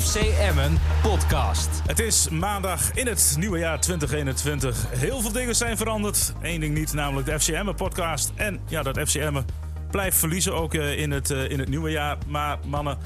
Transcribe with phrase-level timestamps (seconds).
[0.00, 1.68] FC Emmen podcast.
[1.86, 4.84] Het is maandag in het nieuwe jaar 2021.
[4.90, 6.32] Heel veel dingen zijn veranderd.
[6.42, 8.32] Eén ding niet, namelijk de FC Emmen podcast.
[8.34, 9.44] En ja, dat FC Emmen
[9.90, 12.16] blijft verliezen ook eh, in het, eh, in het nieuwe jaar.
[12.26, 12.98] Maar mannen,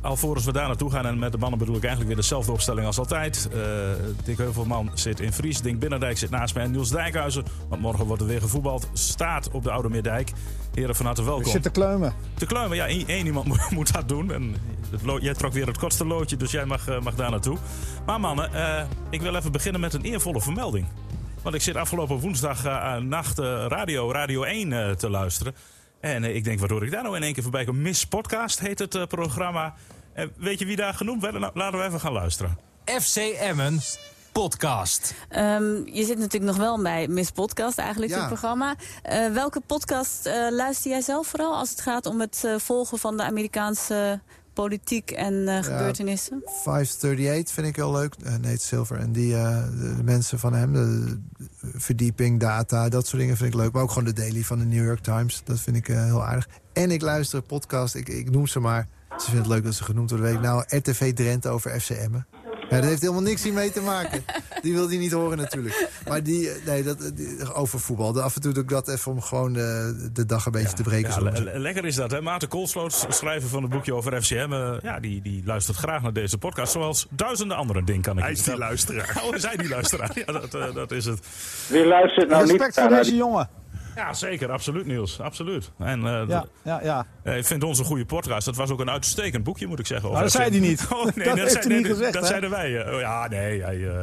[0.00, 1.06] alvorens we daar naartoe gaan...
[1.06, 3.48] en met de mannen bedoel ik eigenlijk weer dezelfde opstelling als altijd.
[3.54, 3.60] Uh,
[4.24, 6.64] Dick Heuvelman zit in Fries, Dink Binnendijk zit naast mij...
[6.64, 8.88] en Niels Dijkhuizen, want morgen wordt er weer gevoetbald...
[8.92, 10.32] staat op de Oude Meerdijk.
[10.74, 11.44] Heren, van harte welkom.
[11.44, 12.14] Ik zit te kleumen.
[12.34, 12.86] Te kleumen, ja.
[12.86, 14.32] één iemand moet, dat doen.
[14.32, 14.56] En
[14.90, 17.58] het jij trok weer het kortste loodje, dus jij mag, uh, mag daar naartoe.
[18.06, 20.86] Maar mannen, uh, ik wil even beginnen met een eervolle vermelding.
[21.42, 22.62] Want ik zit afgelopen woensdag
[23.02, 25.54] nacht radio, radio 1 te luisteren.
[26.14, 27.82] En ik denk, waardoor ik daar nou in één keer voorbij kom?
[27.82, 29.74] Miss Podcast heet het programma.
[30.36, 31.38] weet je wie daar genoemd werd?
[31.38, 32.58] Nou, laten we even gaan luisteren.
[32.84, 33.80] FC Emmen
[34.42, 35.14] podcast.
[35.30, 38.18] Um, je zit natuurlijk nog wel bij Miss Podcast, eigenlijk, ja.
[38.18, 38.74] het programma.
[39.10, 42.98] Uh, welke podcast uh, luister jij zelf vooral als het gaat om het uh, volgen
[42.98, 44.20] van de Amerikaanse
[44.62, 46.42] politiek en uh, gebeurtenissen?
[46.44, 48.14] Ja, 538 vind ik heel leuk.
[48.22, 50.72] Uh, Nate Silver en die, uh, de, de, mensen van hem.
[50.72, 51.04] De,
[51.36, 53.72] de, verdieping, data, dat soort dingen vind ik leuk.
[53.72, 55.42] Maar ook gewoon de daily van de New York Times.
[55.44, 56.48] Dat vind ik heel aardig.
[56.72, 58.88] En ik luister podcast, ik, ik noem ze maar.
[59.10, 60.28] Ze vinden het leuk dat ze genoemd worden.
[60.28, 62.26] Weet ik nou, RTV Drenthe over FCM'en.
[62.70, 64.24] Ja, dat heeft helemaal niks hiermee te maken.
[64.62, 65.88] Die wil hij niet horen natuurlijk.
[66.08, 68.20] Maar die, nee, dat, die, over voetbal.
[68.20, 70.74] Af en toe doe ik dat even om gewoon de, de dag een beetje ja,
[70.74, 71.10] te breken.
[71.24, 72.20] Ja, le lekker is dat, hè?
[72.20, 74.52] Maarten Koolsloot, schrijver van het boekje over FCM.
[74.52, 76.72] Uh, ja, die, die luistert graag naar deze podcast.
[76.72, 79.22] Zoals duizenden andere dingen kan ik Hij is die luisteraar.
[79.24, 80.10] Oh, is hij die luisteraar?
[80.26, 81.26] Ja, dat, uh, dat is het.
[81.68, 83.48] Wie luistert nou Respect niet voor deze jongen.
[83.96, 84.50] Ja, zeker.
[84.50, 85.20] Absoluut, Niels.
[85.20, 85.70] Absoluut.
[85.78, 87.06] En, uh, ja, ja, ja.
[87.24, 88.44] Uh, ik vind onze goede podcast.
[88.44, 90.12] Dat was ook een uitstekend boekje, moet ik zeggen.
[90.12, 90.86] Maar dat zei hij niet.
[90.96, 92.28] Oh, nee, dat, dat, heeft zei, hij nee, niet gezegd, dat hè?
[92.28, 92.70] zeiden wij.
[92.70, 93.62] Uh, ja, nee.
[93.62, 94.02] Hij, uh,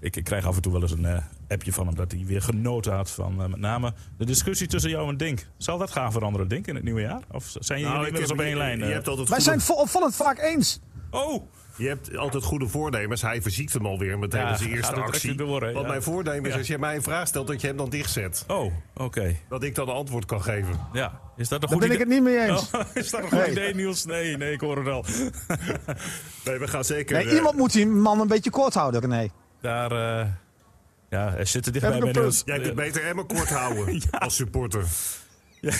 [0.00, 2.42] ik, ik, krijg af en toe wel eens een appje van hem dat hij weer
[2.42, 5.46] genoten had van met name de discussie tussen jou en Dink.
[5.56, 7.22] Zal dat gaan veranderen, Dink, in het nieuwe jaar?
[7.30, 8.78] Of zijn jullie nou, inmiddels op één lijn?
[8.78, 10.80] Je hebt altijd Wij zijn opvallend vaak eens.
[11.10, 11.42] Oh!
[11.76, 13.22] Je hebt altijd goede voornemens.
[13.22, 15.34] Hij verziekt hem alweer meteen ja, als zijn eerste actie.
[15.34, 15.86] Door, Want ja.
[15.86, 16.58] mijn voornemen is Ja.
[16.58, 18.44] als je mij een vraag stelt dat je hem dan dichtzet.
[18.48, 18.72] Oh, oké.
[19.02, 19.40] Okay.
[19.48, 20.80] Dat ik dan een antwoord kan geven.
[20.92, 22.06] Ja, is dat een goed ben ik idee?
[22.06, 22.70] het niet mee eens.
[22.72, 23.50] Oh, is dat een goed Nee.
[23.50, 24.04] idee, Niels?
[24.04, 25.04] Nee, nee, ik hoor het al.
[26.44, 27.16] Nee, we gaan zeker...
[27.16, 29.28] Nee, eh, iemand moet die man een beetje kort houden, René.
[29.60, 30.26] Daar, uh,
[31.10, 32.42] ja, er zitten dichtbij Heb ik bij een Niels.
[32.44, 34.84] Jij kunt beter Emma kort houden als supporter.
[35.60, 35.72] Ja.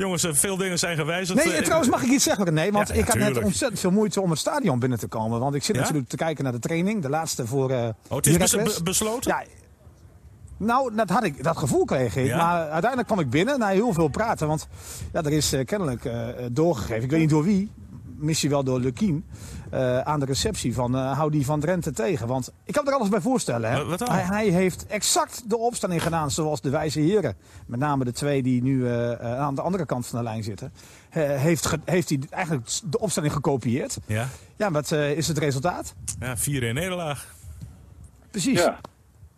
[0.00, 1.44] Jongens, eh, veel dingen zijn gewijzigd.
[1.44, 2.70] Nee, Eh, trouwens mag ik iets zeggen, René?
[2.70, 5.40] Want Ja, ik had net ontzettend veel moeite om het stadion binnen te komen.
[5.40, 5.80] Want ik zit Ja?
[5.80, 7.02] natuurlijk te kijken naar de training.
[7.02, 9.30] De laatste voor uh, Oh, het is bes besloten?
[9.30, 9.42] Ja,
[10.56, 12.26] nou, dat, had ik, dat gevoel kreeg ik.
[12.26, 12.36] Ja?
[12.36, 14.46] Maar uiteindelijk kwam ik binnen na heel veel praten.
[14.46, 14.68] Want
[15.12, 17.70] ja, er is uh, kennelijk uh, doorgegeven, ik weet niet door wie,
[18.20, 19.24] misschien wel door Lukien,
[19.74, 22.26] uh, aan de receptie van uh, hou die van Drenthe tegen.
[22.26, 23.70] Want ik kan er alles bij voorstellen.
[23.70, 23.84] Hè?
[23.84, 24.10] Wat dan?
[24.10, 27.36] Hij, hij heeft exact de opstelling gedaan zoals de wijze heren.
[27.66, 30.72] Met name de twee die nu uh, aan de andere kant van de lijn zitten.
[31.10, 33.98] heeft, ge, heeft hij eigenlijk de opstelling gekopieerd.
[34.06, 35.94] Ja, Ja, wat is het resultaat?
[36.20, 37.34] ja 4 in nederlaag.
[38.30, 38.58] Precies.
[38.58, 38.80] Ja.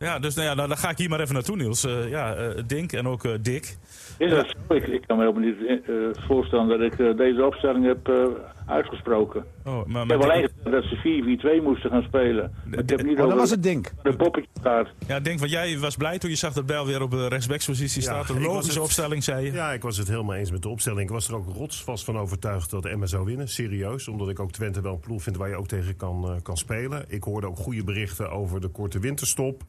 [0.02, 1.84] Ja, dus nou ja, nou, dan ga ik hier maar even naartoe, Niels.
[1.84, 3.76] Uh, ja, uh, Dink en ook uh, Dick.
[4.22, 4.74] Is dat zo?
[4.74, 8.24] Ik, ik kan me helemaal niet uh, voorstellen dat ik uh, deze opstelling heb uh,
[8.66, 9.44] uitgesproken.
[9.64, 12.52] Oh, maar, ik heb alleen gezegd dat ze 4-4-2 moesten gaan spelen.
[12.64, 13.90] Maar ik heb niet oh, dat was het Dink.
[14.02, 14.88] de poppetje gehad.
[15.06, 18.02] Ja, Dink, want jij was blij toen je zag dat Bijl weer op de rechtsbackspositie
[18.02, 18.28] staat.
[18.28, 19.52] Een ik was logische het- opstelling, zei je.
[19.52, 21.00] Ja, ik was het helemaal eens met de opstelling.
[21.02, 23.48] Ik was er ook rotsvast van overtuigd dat Emma zou winnen.
[23.48, 24.08] Serieus.
[24.08, 26.56] Omdat ik ook Twente wel een ploeg vind waar je ook tegen kan, eh, kan
[26.56, 27.04] spelen.
[27.08, 29.62] Ik hoorde ook goede berichten over de korte winterstop.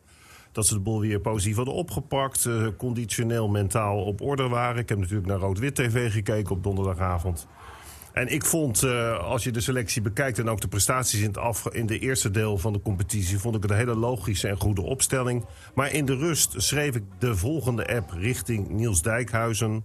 [0.54, 2.46] Dat ze de boel weer positief hadden opgepakt.
[2.46, 4.82] eh, conditioneel, mentaal op orde waren.
[4.82, 7.48] Ik heb natuurlijk naar Rood-Wit TV gekeken op donderdagavond.
[8.14, 11.74] En ik vond, eh, als je de selectie bekijkt en ook de prestaties in het,
[11.74, 14.82] in de eerste deel van de competitie, vond ik het een hele logische en goede
[14.82, 15.46] opstelling.
[15.76, 19.84] Maar in de rust schreef ik de volgende app richting Niels Dijkhuizen.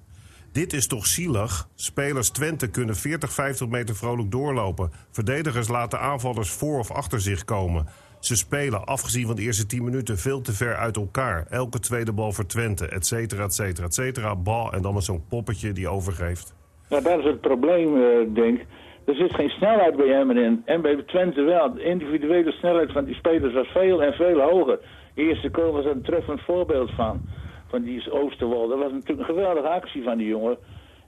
[0.52, 1.68] Dit is toch zielig?
[1.74, 4.92] Spelers Twente kunnen 40, 50 meter vrolijk doorlopen.
[5.10, 7.88] Verdedigers laten aanvallers voor of achter zich komen.
[8.20, 11.46] Ze spelen, afgezien van de eerste 10 minuten, veel te ver uit elkaar.
[11.50, 14.36] Elke tweede bal voor Twente, et cetera, et cetera, et cetera.
[14.36, 16.54] Bal en dan met zo'n poppetje die overgeeft.
[16.88, 18.60] Nou, dat is het probleem, uh, denk
[19.04, 20.62] Er zit geen snelheid bij hem in.
[20.64, 21.74] En bij Twente wel.
[21.74, 24.78] De individuele snelheid van die spelers was veel en veel hoger.
[25.14, 27.20] De eerste goal was een treffend voorbeeld van.
[27.68, 28.68] Van die Oosterwolde.
[28.68, 30.56] Dat was natuurlijk een geweldige actie van die jongen.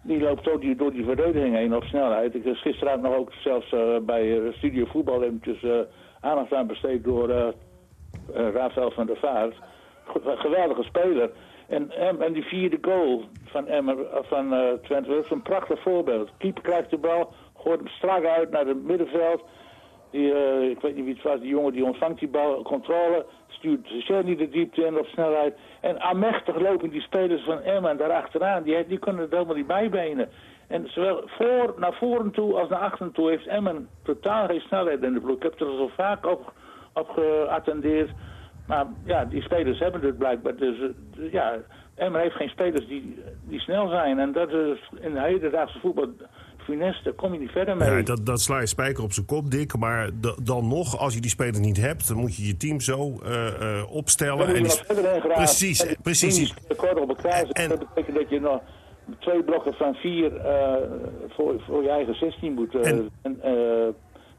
[0.03, 2.35] Die loopt door die, door die verdediging heen op snelheid.
[2.35, 5.63] Ik was gisteravond nog ook zelfs uh, bij uh, Studio Voetbal eventjes
[6.21, 7.47] aandacht aan besteed door uh,
[8.33, 9.55] Rafael van der Vaart.
[10.25, 11.31] Geweldige speler.
[11.69, 11.91] En,
[12.21, 16.31] en die vierde goal van, Emmer, van uh, Twente, dat is een prachtig voorbeeld.
[16.39, 19.43] Keeper krijgt de bal, gooit hem strak uit naar het middenveld.
[20.11, 20.33] Die,
[20.71, 24.37] ik weet niet wie het was, die jongen die ontvangt die bal, controle, stuurt Shelley
[24.37, 25.55] de diepte in op snelheid.
[25.81, 30.29] En aanmächtig lopen die spelers van Emmen daarachteraan, die, die kunnen het helemaal niet bijbenen.
[30.71, 35.03] En zowel voor, naar voren toe als naar achteren toe heeft Emmen totaal geen snelheid
[35.03, 35.37] in de ploeg.
[35.37, 36.53] Ik heb er zo vaak op,
[36.93, 38.11] op geattendeerd.
[38.67, 40.57] Maar ja, die spelers hebben het blijkbaar.
[40.57, 41.57] Dus uh, ja,
[41.95, 43.19] Emmen heeft geen spelers die,
[43.49, 44.19] die snel zijn.
[44.19, 46.09] En dat is in de hedendaagse voetbal
[46.59, 47.91] finesse, daar kom je niet verder mee.
[47.91, 49.77] Ja, dat, dat sla je spijker op zijn kop, dik.
[49.77, 50.11] Maar
[50.43, 53.47] dan nog, als je die spelers niet hebt, dan moet je je team zo uh,
[53.61, 54.47] uh, opstellen.
[54.47, 54.81] en die...
[55.35, 56.55] Precies, en precies.
[56.69, 58.61] Op elkaar En- Dat betekent dat je nog
[59.19, 60.75] twee blokken van vier eh,
[61.29, 63.11] voor, voor je eigen 16 moet En-
[63.43, 63.89] eh,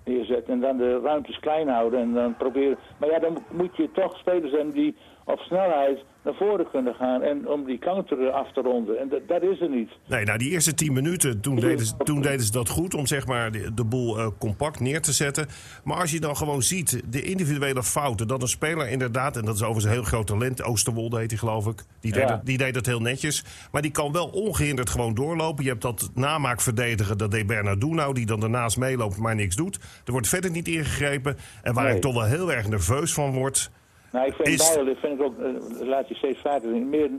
[0.05, 0.53] neerzetten.
[0.53, 1.99] En dan de ruimtes klein houden.
[1.99, 2.77] En dan proberen.
[2.97, 4.95] Maar ja, dan moet je toch spelers hebben die
[5.25, 7.21] op snelheid naar voren kunnen gaan.
[7.21, 8.99] En om die counter af te ronden.
[8.99, 9.89] En dat, dat is er niet.
[10.07, 13.07] Nee, nou, die eerste tien minuten, toen deden, ze, toen deden ze dat goed om
[13.07, 15.47] zeg maar, de, de boel eh, compact neer te zetten.
[15.83, 19.55] Maar als je dan gewoon ziet, de individuele fouten, dat een speler inderdaad, en dat
[19.55, 22.31] is overigens een heel groot talent, Oosterwolde heet hij geloof ik, die deed, Ja.
[22.35, 23.43] het, die deed heel netjes.
[23.71, 25.63] Maar die kan wel ongehinderd gewoon doorlopen.
[25.63, 29.79] Je hebt dat namaakverdedigen, dat deed Bernardo nou, die dan ernaast meeloopt, maar niks doet.
[30.05, 31.37] Er wordt verder niet ingegrepen.
[31.63, 31.95] En waar Nee.
[31.95, 33.71] ik toch wel heel erg nerveus van word,
[34.11, 36.89] Nou, ik vind Is- Bijl, dat vind ik ook, eh, laat je steeds vaker zien,
[36.89, 37.09] meer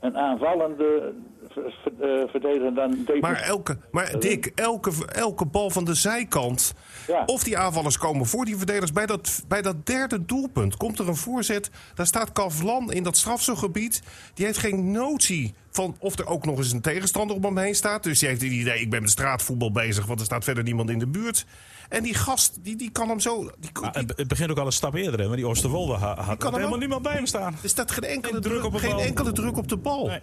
[0.00, 1.12] een, aanvallende
[1.48, 3.06] ver- eh, verdediger dan.
[3.20, 6.74] Maar, elke, maar Dick, elke, elke bal van de zijkant.
[7.06, 7.22] Ja.
[7.26, 8.92] Of die aanvallers komen voor die verdedigers.
[8.92, 11.70] Bij dat, bij dat derde doelpunt komt er een voorzet.
[11.94, 14.02] Daar staat Kavlan in dat strafselgebied.
[14.34, 17.74] Die heeft geen notie van of er ook nog eens een tegenstander om hem heen
[17.74, 18.02] staat.
[18.02, 20.06] Dus die heeft het idee, ik ben met straatvoetbal bezig.
[20.06, 21.46] Want er staat verder niemand in de buurt.
[21.88, 23.50] En die gast, die, die kan hem zo...
[23.58, 26.72] Die, het, begint ook al een stap eerder, hè, want die Oosterwolde ha- had, helemaal
[26.72, 27.56] ook- niemand bij hem staan.
[27.62, 29.00] er staat geen enkele, Geen druk op de geen bal.
[29.00, 30.06] enkele druk op de bal.
[30.06, 30.20] Nee.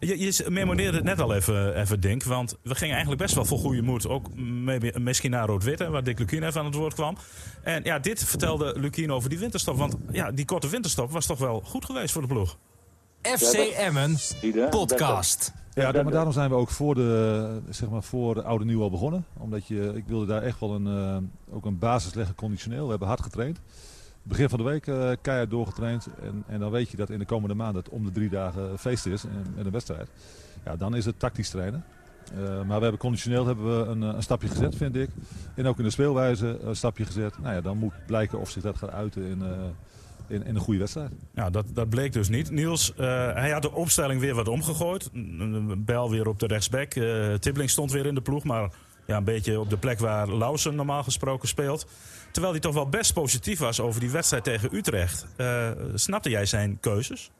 [0.00, 3.44] Je, je memoreerde het net al even, even Dink, want we gingen eigenlijk best wel
[3.44, 4.06] vol goede moed.
[4.08, 7.16] Ook maybe- misschien naar Rood-Wit, waar Dick Lukien even aan het woord kwam.
[7.62, 9.76] En ja, dit vertelde Lukien over die winterstop.
[9.76, 12.56] Want ja, die korte winterstop was toch wel goed geweest voor de ploeg.
[13.26, 14.16] FC Emmen
[14.70, 15.52] podcast.
[15.72, 18.90] Ja, maar daarom zijn we ook voor de, zeg maar, voor de oude nieuw al
[18.90, 19.24] begonnen.
[19.38, 22.84] Omdat je, ik wilde daar echt wel een, eh, ook een basis leggen conditioneel.
[22.84, 23.60] We hebben hard getraind.
[24.22, 26.08] Begin van de week eh, keihard doorgetraind.
[26.22, 28.78] En, en dan weet je dat in de komende maanden het om de drie dagen
[28.78, 30.08] feest is en, en een wedstrijd.
[30.64, 31.84] Ja, dan is het tactisch trainen.
[32.34, 35.10] Eh, maar we hebben conditioneel hebben we een, een stapje gezet, vind ik.
[35.54, 37.38] En ook in de speelwijze een stapje gezet.
[37.38, 39.48] Nou ja, dan moet blijken of zich dat gaat uiten in, eh,
[40.28, 41.10] in, in een goede wedstrijd.
[41.34, 42.50] Ja, dat, dat bleek dus niet.
[42.50, 45.10] Niels, eh, hij had de opstelling weer wat omgegooid.
[45.78, 46.94] Bel weer op de rechtsback.
[46.94, 48.70] Eh Tibbling stond weer in de ploeg, maar
[49.06, 51.86] ja, een beetje op de plek waar Lausen normaal gesproken speelt.
[52.30, 55.26] Terwijl hij toch wel best positief was over die wedstrijd tegen Utrecht.
[55.36, 57.30] Eh, snapte jij zijn keuzes?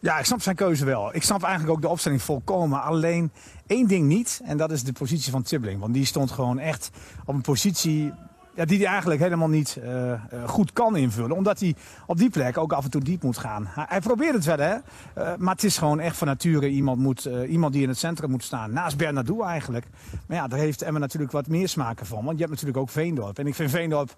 [0.00, 1.14] Ja, ik snap zijn keuze wel.
[1.14, 2.82] Ik snap eigenlijk ook de opstelling volkomen.
[2.82, 3.32] Alleen
[3.66, 4.40] één ding niet.
[4.44, 5.80] En dat is de positie van Tibbling.
[5.80, 6.90] Want die stond gewoon echt
[7.24, 8.12] op een positie
[8.54, 11.36] ja, die hij eigenlijk helemaal niet eh, eh, goed kan invullen.
[11.36, 11.74] Omdat hij
[12.06, 13.64] op die plek ook af en toe diep moet gaan.
[13.68, 14.74] Hij, probeert het wel, hè.
[15.14, 18.30] Eh, maar het is gewoon echt van nature iemand, moet, iemand die in het centrum
[18.30, 18.72] moet staan.
[18.72, 19.86] Naast Bernardo eigenlijk.
[20.26, 22.24] Maar ja, daar heeft Emma natuurlijk wat meer smaken van.
[22.24, 23.38] Want je hebt natuurlijk ook Veendorp.
[23.38, 24.14] En ik vind Veendorp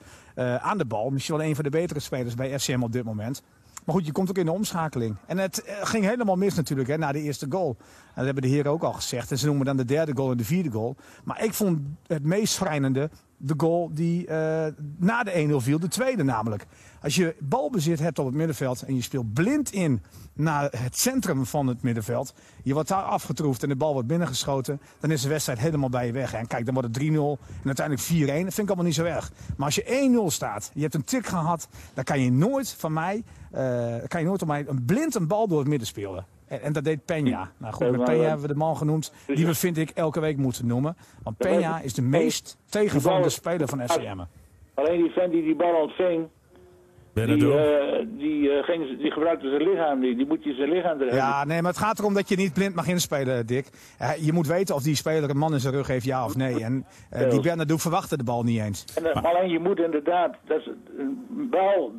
[0.60, 3.42] aan de bal misschien wel een van de betere spelers bij FCM op dit moment.
[3.84, 5.16] Maar goed, je komt ook in de omschakeling.
[5.26, 7.76] En het ging helemaal mis natuurlijk hè, na de eerste goal.
[7.78, 9.30] En dat hebben de heren ook al gezegd.
[9.30, 10.96] En ze noemen dan de derde goal en de vierde goal.
[11.24, 13.10] Maar ik vond het meest schrijnende
[13.44, 14.66] de goal die eh,
[14.98, 15.78] na de 1-0 viel.
[15.78, 16.66] De tweede namelijk.
[17.00, 20.02] Als je balbezit hebt op het middenveld en je speelt blind in
[20.32, 22.34] naar het centrum van het middenveld.
[22.62, 24.80] Je wordt daar afgetroefd en de bal wordt binnengeschoten.
[25.00, 26.32] Dan is de wedstrijd helemaal bij je weg.
[26.32, 27.08] En kijk, dan wordt het 3-0
[27.62, 28.44] en uiteindelijk 4-1.
[28.44, 29.32] Dat vind ik allemaal niet zo erg.
[29.56, 31.68] Maar als je 1-0 staat, je hebt een tik gehad.
[31.94, 33.62] Dan kan je nooit van mij, eh,
[34.08, 36.26] kan je nooit op mij een blind een bal door het midden spelen.
[36.52, 37.50] En, en dat deed Peña.
[37.58, 40.36] Nou goed, met Peña hebben we de man genoemd die we vind ik elke week
[40.36, 40.96] moeten noemen.
[41.22, 44.20] Want Peña is de meest tegenvallende speler van FCM.
[44.74, 46.28] Alleen die vent die die bal ontving,
[47.14, 50.16] die, eh, die, eh, ging, die gebruikte zijn lichaam niet.
[50.16, 51.14] Die moet je zijn lichaam erin.
[51.14, 53.66] Ja, nee, maar het gaat erom dat je niet blind mag inspelen, Dick.
[53.98, 56.36] Eh, je moet weten of die speler een man in zijn rug heeft, ja of
[56.36, 56.62] nee.
[56.64, 58.84] En eh, die Bernardo verwachtte de bal niet eens.
[58.94, 60.66] En, alleen je moet inderdaad, dat is
[60.98, 61.92] een bal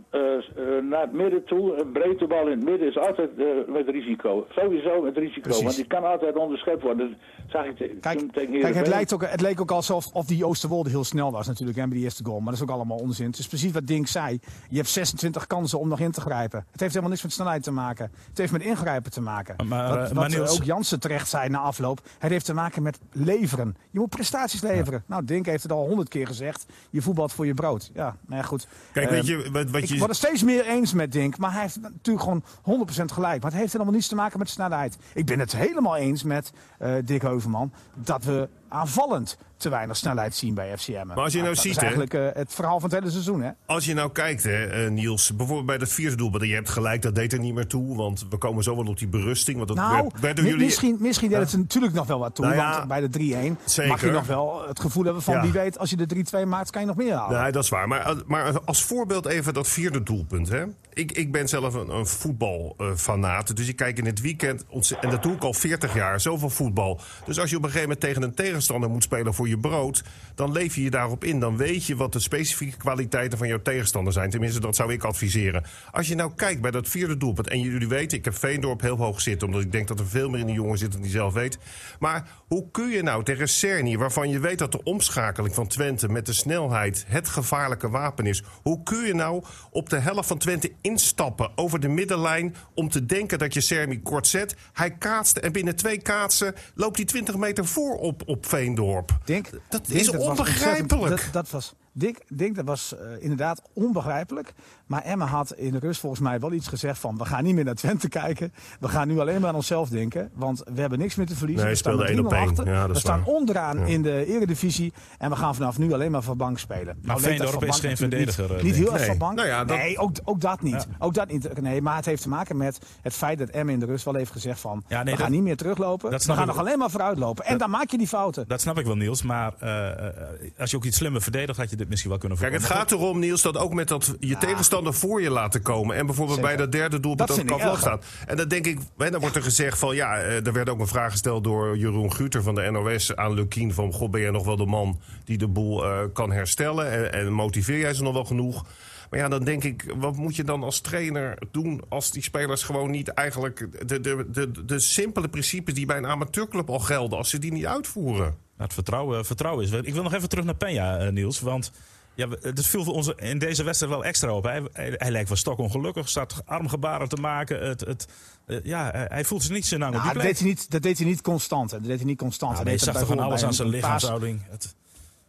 [0.90, 4.46] naar het midden toe, een breedte bal in het midden is altijd eh, met risico.
[4.50, 5.64] Sowieso met risico, Precies.
[5.64, 7.10] want die kan altijd onderschept worden.
[7.10, 7.18] Dat
[7.48, 10.26] zag ik te- Kijk, toen tegen kijk het, lijkt ook, het leek ook alsof of
[10.26, 12.38] die Oosterwolde heel snel was natuurlijk hè, bij die eerste goal.
[12.40, 13.26] Maar dat is ook allemaal onzin.
[13.26, 14.40] Het is precies wat Dink zei.
[14.70, 16.66] Je hebt 26 kansen om nog in te grijpen.
[16.72, 18.12] Het heeft helemaal niks met snelheid te maken.
[18.30, 19.68] Het heeft met ingrijpen te maken.
[19.68, 22.02] Maar, wat eh, wat maar Niels- ook Jansen terecht zei na afloop.
[22.20, 23.76] Het heeft te maken met leveren.
[23.92, 25.04] Je moet prestaties leveren.
[25.06, 26.66] Nou, Dink heeft het al honderd keer gezegd.
[26.90, 27.92] Je voetbalt voor je brood.
[27.94, 28.68] Ja, nou ja, goed.
[28.92, 29.98] Kijk, weet je, wat, wat ik je...
[29.98, 31.38] word het steeds meer eens met Dink.
[31.38, 32.44] Maar hij heeft natuurlijk gewoon
[32.90, 33.42] 100% gelijk.
[33.42, 34.98] Maar het heeft helemaal niets te maken met snelheid.
[35.14, 37.72] Ik ben het helemaal eens met eh Dick Heuvelman.
[37.96, 41.08] Dat we aanvallend te weinig snelheid zien bij FCM.
[41.08, 43.42] Maar als je nou dat ziet, is eigenlijk eh, het verhaal van het hele seizoen,
[43.42, 43.50] hè?
[43.66, 46.44] Als je nou kijkt, hè, eh, Niels, bijvoorbeeld bij dat vierde doelpunt.
[46.44, 47.96] Je hebt gelijk, dat deed er niet meer toe.
[47.96, 49.56] Want we komen zo wel op die berusting.
[49.58, 50.66] Want dat Nou, werd, door jullie...
[50.66, 52.46] misschien, misschien deed het natuurlijk nog wel wat toe.
[52.46, 53.10] Nou ja, want bij de
[53.58, 53.92] 3-1 zeker.
[53.92, 55.42] mag je nog wel het gevoel hebben van Ja.
[55.42, 57.42] wie weet, als je de 3-2 maakt, kan je nog meer halen.
[57.42, 57.88] Nee, dat is waar.
[57.88, 60.50] Maar, maar als voorbeeld even dat vierde doelpunt.
[60.50, 60.64] Hè.
[60.94, 63.56] Ik, ik ben zelf een, een voetbalfanaat.
[63.56, 64.66] dus ik kijk in het weekend,
[65.02, 67.02] en dat doe ik al 40 jaar, zoveel voetbal.
[67.26, 70.04] Dus als je op een gegeven moment tegen een tegenstander moet spelen voor je brood...
[70.36, 71.40] dan leef je je daarop in.
[71.40, 74.30] Dan weet je wat de specifieke kwaliteiten van jouw tegenstander zijn.
[74.30, 75.64] Tenminste, dat zou ik adviseren.
[75.92, 77.50] Als je nou kijkt bij dat vierde doelpunt...
[77.50, 79.48] en jullie weten, ik heb Veendorp heel hoog zitten...
[79.48, 81.58] omdat ik denk dat er veel meer in die jongen zit dan die zelf weet.
[82.00, 86.10] Maar hoe kun je nou tegen Cerny, waarvan je weet dat de omschakeling van Twente...
[86.10, 88.44] met de snelheid het gevaarlijke wapen is...
[88.62, 92.56] hoe kun je nou op de helft van Twente instappen over de middenlijn...
[92.74, 94.56] om te denken dat je Cerny kort zet?
[94.74, 99.18] Hij kaatste en binnen twee kaatsen loopt hij 20 meter voor op, op Veendorp.
[99.26, 101.24] Denk, Dat denk is onbegrijpelijk.
[101.24, 104.54] Dat, dat was, Dick, Dick, dat was eh, inderdaad onbegrijpelijk.
[104.86, 107.18] Maar Emma had in de rust volgens mij wel iets gezegd van...
[107.18, 108.54] we gaan niet meer naar Twente kijken.
[108.80, 110.30] We gaan nu alleen maar aan onszelf denken.
[110.34, 111.64] Want we hebben niks meer te verliezen.
[111.66, 112.48] Nee, we staan 1 op 3-0 1.
[112.50, 112.66] achter.
[112.68, 113.28] Ja, dat we staan waar.
[113.28, 113.86] onderaan Ja.
[113.86, 114.94] in de eredivisie.
[115.18, 116.84] En we gaan vanaf nu alleen maar van bank spelen.
[116.86, 118.94] Nou, leek dat Veendorp Van is Bank geen niet- verdediger, eh, Niet, denk heel ik.
[119.00, 119.36] erg van bank.
[119.36, 120.88] Nou ja, dat- Nee, ook, ook dat niet.
[121.00, 121.62] Ook dat niet.
[121.62, 124.14] Nee, maar het heeft te maken met het feit dat Emma in de rust wel
[124.16, 124.84] heeft gezegd van...
[124.88, 126.12] Ja, nee, we dat- gaan niet meer teruglopen.
[126.12, 127.46] dat We gaan ik nog alleen maar vooruit lopen.
[127.46, 128.48] En dan maak je die fouten.
[128.48, 129.22] Dat snap ik wel, Niels.
[129.22, 130.14] Maar eh, eh,
[130.58, 132.78] als je ook iets slimmer verdedigt, had je dit misschien wel kunnen Kijk, voorkomen.
[132.78, 135.96] het gaat erom, Niels, dat ook met dat je tegenstander voor je laten komen.
[135.96, 136.56] En bijvoorbeeld Zeker.
[136.56, 138.02] bij dat derde doelpunt Dat dat, kan staan.
[138.26, 140.80] En dan denk ik, hè, dan wordt er gezegd van ja, eh, er werd ook
[140.80, 143.74] een vraag gesteld door Jeroen Guter van de NOS aan Lukien.
[143.74, 146.92] Van god, ben jij nog wel de man die de boel eh, kan herstellen?
[146.92, 148.66] En, en motiveer jij ze nog wel genoeg?
[149.10, 152.64] Maar ja, dan denk ik, wat moet je dan als trainer doen als die spelers
[152.64, 157.18] gewoon niet eigenlijk de, de, de, de simpele principes die bij een amateurclub al gelden,
[157.18, 158.36] als ze die niet uitvoeren?
[158.64, 159.72] Nou, het vertrouwen, vertrouwen is.
[159.72, 161.40] Ik wil nog even terug naar Penja, eh, Niels.
[161.40, 161.72] Want
[162.16, 164.44] ja, het viel voor ons in deze wedstrijd wel extra op.
[164.44, 167.68] Hij, hij, hij lijkt wel stokongelukkig, staat armgebaren te maken.
[167.68, 168.08] Het, het,
[168.46, 170.72] eh, ja, hij- voelt zich niet zo lang op Nou, die dat, deed hij niet,
[170.72, 171.72] dat deed hij niet constant.
[171.72, 171.78] hè.
[171.78, 172.58] Dat deed hij niet constant.
[172.58, 174.42] Ja, Hij zag toch van alles aan zijn lichaamshouding.
[174.50, 174.76] Het,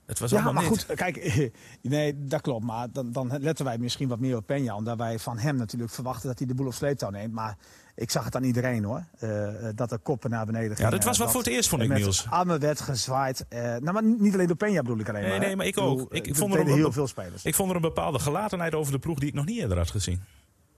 [0.07, 0.85] het was Ja, allemaal maar niet.
[0.87, 1.51] goed, kijk,
[1.83, 2.65] nee, dat klopt.
[2.65, 4.75] Maar dan, dan letten wij misschien wat meer op Peña.
[4.75, 7.33] Omdat wij van hem natuurlijk verwachten dat hij de boel op sleeptouw neemt.
[7.33, 7.57] Maar
[7.97, 9.05] ik zag het aan iedereen hoor.
[9.19, 10.91] eh, dat de koppen naar beneden gingen.
[10.91, 12.27] dit was wel dat voor het eerst, vond ik, Niels.
[12.31, 13.47] armen werd gezwaaid.
[13.49, 15.41] eh, nou, maar niet alleen door Peña bedoel ik alleen Nee, maar.
[15.41, 16.13] nee, maar ik ook.
[16.15, 17.45] Ik eh, vond dat er een heel veel spelers.
[17.45, 19.91] Ik vond er een bepaalde gelatenheid over de ploeg die ik nog niet eerder had
[19.91, 20.23] gezien.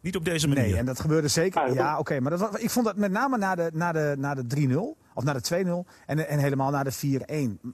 [0.06, 0.64] Niet op deze manier.
[0.64, 1.60] Nee, en dat gebeurde zeker.
[1.60, 2.20] Ah, Ja, oké.
[2.20, 5.04] maar dat was, ik vond dat met name na de, na de, na de 3-0.
[5.14, 5.92] Of na de 2-0.
[6.06, 6.96] En, en helemaal na de 4-1.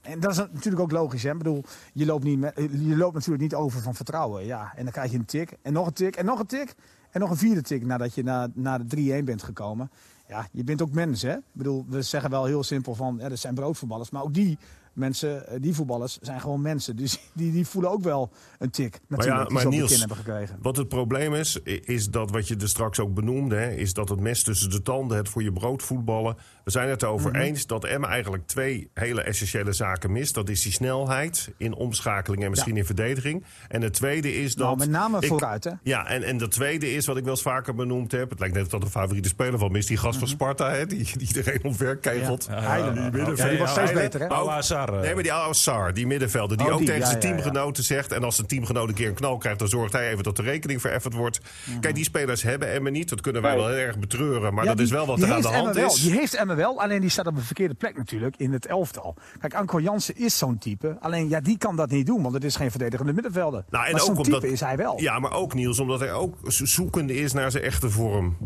[0.02, 1.22] En dat is natuurlijk ook logisch.
[1.22, 1.30] Hè?
[1.30, 4.44] Ik bedoel, je loopt, niet met, je loopt natuurlijk niet over van vertrouwen.
[4.44, 4.72] Ja.
[4.76, 5.56] En dan krijg je een tik.
[5.62, 6.16] En nog een tik.
[6.16, 6.74] En nog een tik.
[7.10, 9.90] En nog een vierde tik nadat je na, na de 3-1 bent gekomen.
[10.28, 11.34] Ja, je bent ook mens, hè?
[11.34, 14.10] Ik bedoel, we zeggen wel heel simpel van, ja, dat zijn broodvoetballers.
[14.10, 14.58] Maar ook die
[14.92, 16.96] mensen, eh, die voetballers, zijn gewoon mensen.
[16.96, 19.98] Dus die, die voelen ook wel een tik, natuurlijk, ja, maar ze op de Niels,
[19.98, 20.58] hebben gekregen.
[20.62, 24.08] Wat het probleem is, is dat wat je er straks ook benoemde, hè, is dat
[24.08, 26.36] het mes tussen de tanden, het voor je brood voetballen.
[26.64, 27.40] We zijn het erover Mhm.
[27.40, 30.34] eens dat Emma eigenlijk twee hele essentiële zaken mist.
[30.34, 33.44] Dat is die snelheid in omschakeling en misschien in verdediging.
[33.68, 34.66] En het tweede is dat.
[34.66, 35.70] Nou, met name ik- vooruit, hè?
[35.82, 38.30] Ja, en, en dat tweede is wat ik wel eens vaker benoemd heb.
[38.30, 39.88] Het lijkt net dat een favoriete speler van mist.
[39.88, 42.48] Die gast van Sparta, hè, die, die iedereen omver kegelt.
[42.48, 42.56] Mhm.
[42.58, 42.94] Ja, Heilen.
[42.94, 43.48] die Ja, middenvelder.
[43.50, 44.28] die was steeds beter, hè?
[44.28, 45.00] Al-Azhar, eh.
[45.00, 47.34] Nee, maar die Al-Assar, die middenvelder, die Oh, ook die, tegen ja, zijn ja, ja.
[47.34, 48.12] teamgenoten zegt.
[48.12, 50.42] En als een teamgenoot een keer een knal krijgt, dan zorgt hij even dat de
[50.42, 51.40] rekening vereffend wordt.
[51.80, 53.08] Kijk, die spelers hebben Emma niet.
[53.08, 53.60] Dat kunnen wij Nee.
[53.60, 54.54] wel heel erg betreuren.
[54.54, 55.94] Maar Ja, dat die- is wel wat er aan de hand is.
[56.02, 59.14] Die heeft Emma wel, alleen die staat op een verkeerde plek natuurlijk in het elftal.
[59.38, 60.96] Kijk, Anko Jansen is zo'n type.
[61.00, 63.64] Alleen ja, die kan dat niet doen, want het is geen verdedigende middenvelder.
[63.70, 65.00] Nou, en maar ook zo'n omdat, type is hij wel.
[65.00, 68.36] Ja, maar ook Niels, omdat hij ook zo- zoekende is naar zijn echte vorm.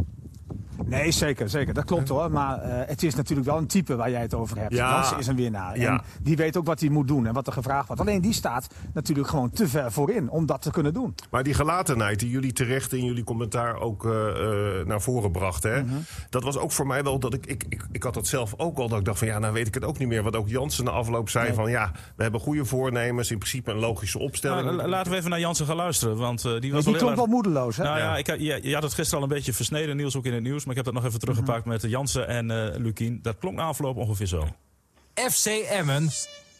[0.87, 1.75] Nee, zeker, zeker.
[1.75, 2.31] Dat klopt hoor.
[2.31, 4.75] Maar eh, het is natuurlijk wel een type waar jij het over hebt.
[4.75, 4.91] Ja.
[4.91, 5.79] Jansen is een winnaar.
[5.79, 5.91] Ja.
[5.93, 8.03] En die weet ook wat hij moet doen en wat er gevraagd wordt.
[8.03, 11.15] Alleen die staat natuurlijk gewoon te ver voorin om dat te kunnen doen.
[11.31, 14.29] Maar die gelatenheid die jullie terecht in jullie commentaar ook eh,
[14.81, 15.73] eh, naar voren brachten.
[15.75, 15.83] Hè?
[15.83, 15.95] Mhm.
[16.31, 17.85] Dat was ook voor mij wel dat ik, ik, ik.
[17.93, 18.89] Ik had dat zelf ook al.
[18.89, 20.23] Dat ik dacht van ja, nou weet ik het ook niet meer.
[20.23, 23.31] Wat ook Jansen na afloop zei van ja, we hebben goede voornemens.
[23.31, 24.65] In principe een logische opstelling.
[24.65, 26.17] Nou, la- laten we even naar Jansen gaan luisteren.
[26.17, 27.77] Want eh, die was die wel klonk erg- wel moedeloos.
[27.77, 27.83] Hè?
[27.85, 28.17] Nou ja, Ja.
[28.17, 30.43] ik, had- je, je had het gisteren al een beetje versneden, Niels, ook in het
[30.43, 30.65] nieuws.
[30.65, 33.19] Maar ik heb dat nog even teruggepakt met eh, Jansen en eh Lukien.
[33.23, 34.47] Dat klonk na afloop ongeveer zo.
[35.15, 36.09] FC Emmen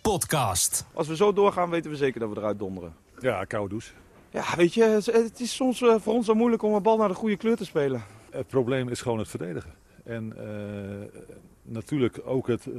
[0.03, 0.85] podcast.
[0.93, 2.95] Als we zo doorgaan, weten we zeker dat we eruit donderen.
[3.21, 3.93] Ja, koude douche.
[4.31, 4.83] Ja, weet je,
[5.13, 7.57] het- is soms eh, voor ons zo moeilijk om een bal naar de goede kleur
[7.57, 8.03] te spelen.
[8.31, 9.71] Het probleem is gewoon het verdedigen.
[10.05, 11.21] En eh,
[11.63, 12.73] natuurlijk ook het eh,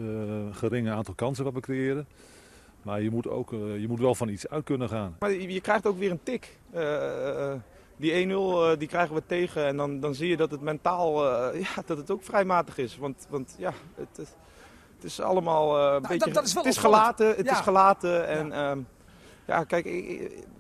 [0.52, 2.08] geringe aantal kansen wat we creëren.
[2.82, 5.16] Maar je moet, ook, je moet wel van iets uit kunnen gaan.
[5.20, 6.58] Maar je, je krijgt ook weer een tik.
[7.98, 11.26] Die 1-0 eh, die krijgen we tegen en dan, dan zie je dat het mentaal
[11.54, 12.98] eh, ja, dat het ook vrij matig is.
[12.98, 14.36] Want, want ja, het, het-
[14.96, 16.18] het is allemaal eh, een beetje...
[16.18, 17.52] dat- dat is wel het is gelaten, het Ja.
[17.52, 18.28] is gelaten.
[18.28, 18.80] En ehm,
[19.48, 19.84] ja, kijk,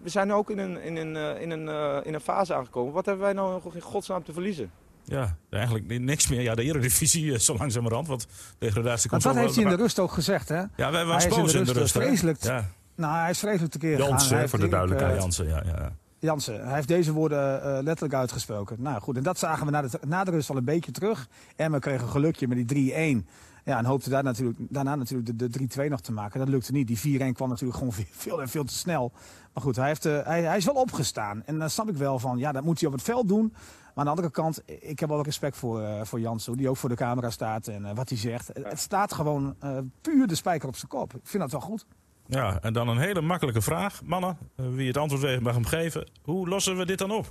[0.03, 2.53] we zijn nu ook in een, in, een, eh, in, een, eh, in een fase
[2.53, 2.93] aangekomen.
[2.93, 4.71] Wat hebben wij nou nog in godsnaam te verliezen?
[5.03, 6.41] Ja, eigenlijk ni- niks meer.
[6.41, 8.27] Ja, de Eredivisie zo langzamerhand, want
[8.57, 10.55] degradatie Want komt dat zo heeft hij in de rust ook gezegd, hè?
[10.57, 12.05] Ja, wij Hij was is in boos de in de rust, rust.
[12.07, 12.43] vreselijk.
[12.43, 12.65] Ja,
[12.95, 14.09] Nou, hij is vreselijk tekeer gegaan.
[14.09, 15.21] Jansen, Hij voor de duidelijkheid.
[15.21, 15.95] Jansen, ja, ja.
[16.19, 18.75] Jansen, hij heeft deze woorden eh, letterlijk uitgesproken.
[18.79, 21.27] Nou goed, en dat zagen we na de, rust al een beetje terug.
[21.55, 23.27] Emma kreeg een gelukje met die 3-1.
[23.63, 26.39] Ja, en hoopte daar natuurlijk, daarna natuurlijk de, de 3-2 nog te maken.
[26.39, 26.87] Dat lukte niet.
[26.87, 29.11] Die 4-1 kwam natuurlijk gewoon veel, en veel te snel.
[29.53, 31.43] Maar goed, hij, heeft, eh, hij, is wel opgestaan.
[31.45, 33.53] En dan snap ik wel van, ja, dat moet hij op het veld doen.
[33.53, 36.77] Maar aan de andere kant, ik heb wel respect voor, eh voor Jansen, die ook
[36.77, 38.47] voor de camera staat en wat hij zegt.
[38.53, 39.55] Het, staat gewoon
[40.01, 41.13] puur de spijker op zijn kop.
[41.13, 41.85] Ik vind dat wel goed.
[42.27, 44.01] Ja, en dan een hele makkelijke vraag.
[44.05, 46.07] Mannen, eh, wie het antwoord weet mag hem geven.
[46.23, 47.25] Hoe lossen we dit dan op?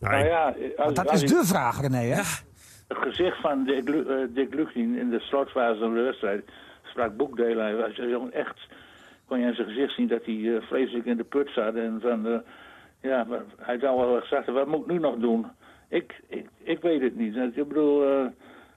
[0.00, 1.96] Nou, Nou ja, als, Dat als is ik- de vraag, René.
[1.98, 2.22] Hè?
[2.88, 6.44] het gezicht van Dick, eh, Lucien in de slotfase van de wedstrijd
[6.82, 7.64] sprak boekdelen.
[7.64, 8.60] Hij was jongen, echt,
[9.26, 11.74] kon je aan zijn gezicht zien dat hij eh, vreselijk in de put zat.
[11.74, 12.38] En van, eh,
[13.02, 15.46] ja, maar hij zou wel gezegd hebben, wat moet ik nu nog doen?
[15.88, 17.36] Ik, ik, ik weet het niet.
[17.36, 18.26] Ik bedoel, eh,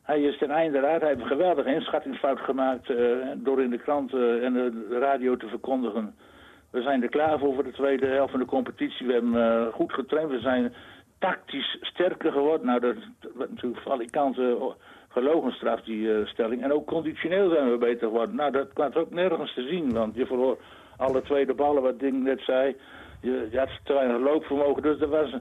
[0.05, 1.01] hij is ten einde raad.
[1.01, 2.97] Hij heeft een geweldige inschattingsfout gemaakt eh,
[3.35, 6.15] door in de krant eh, en de radio te verkondigen.
[6.75, 9.07] We zijn er klaar voor voor de tweede helft van de competitie.
[9.07, 10.31] We hebben eh, goed getraind.
[10.31, 10.73] We zijn
[11.19, 12.65] tactisch sterker geworden.
[12.65, 12.95] Nou, dat
[13.35, 14.65] wordt natuurlijk valikante eh,
[15.09, 16.63] gelogenstraf, die stelling.
[16.63, 18.35] En ook conditioneel zijn we beter geworden.
[18.35, 19.93] Nou, dat was ook nergens te zien.
[19.93, 20.57] Want je verloor
[20.97, 22.75] alle tweede ballen, wat Ding net zei.
[23.21, 24.81] Je, je had te weinig loopvermogen.
[24.81, 25.35] Dus er was...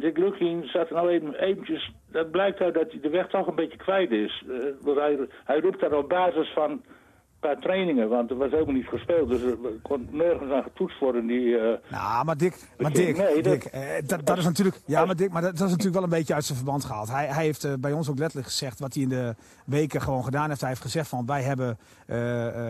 [0.00, 1.92] Dick Lukien zat er nou even, eventjes...
[2.12, 4.44] Dat blijkt uit dat hij de weg toch een beetje kwijt is.
[4.48, 6.82] Eh, want hij, hij roept daar op basis van
[7.40, 8.08] paar trainingen.
[8.08, 9.28] Want er was ook niet gespeeld.
[9.28, 11.26] Dus er kon nergens aan getoetst worden.
[11.26, 15.04] Die, eh, Nou, maar Dick, maar Dick, nee, dat- eh, dat, dat is natuurlijk, ja,
[15.04, 17.10] maar Dick, maar dat, dat is natuurlijk wel een beetje uit zijn verband gehaald.
[17.10, 19.34] Hij, hij heeft eh, bij ons ook letterlijk gezegd wat hij in de
[19.66, 20.60] weken gewoon gedaan heeft.
[20.60, 21.78] Hij heeft gezegd van wij hebben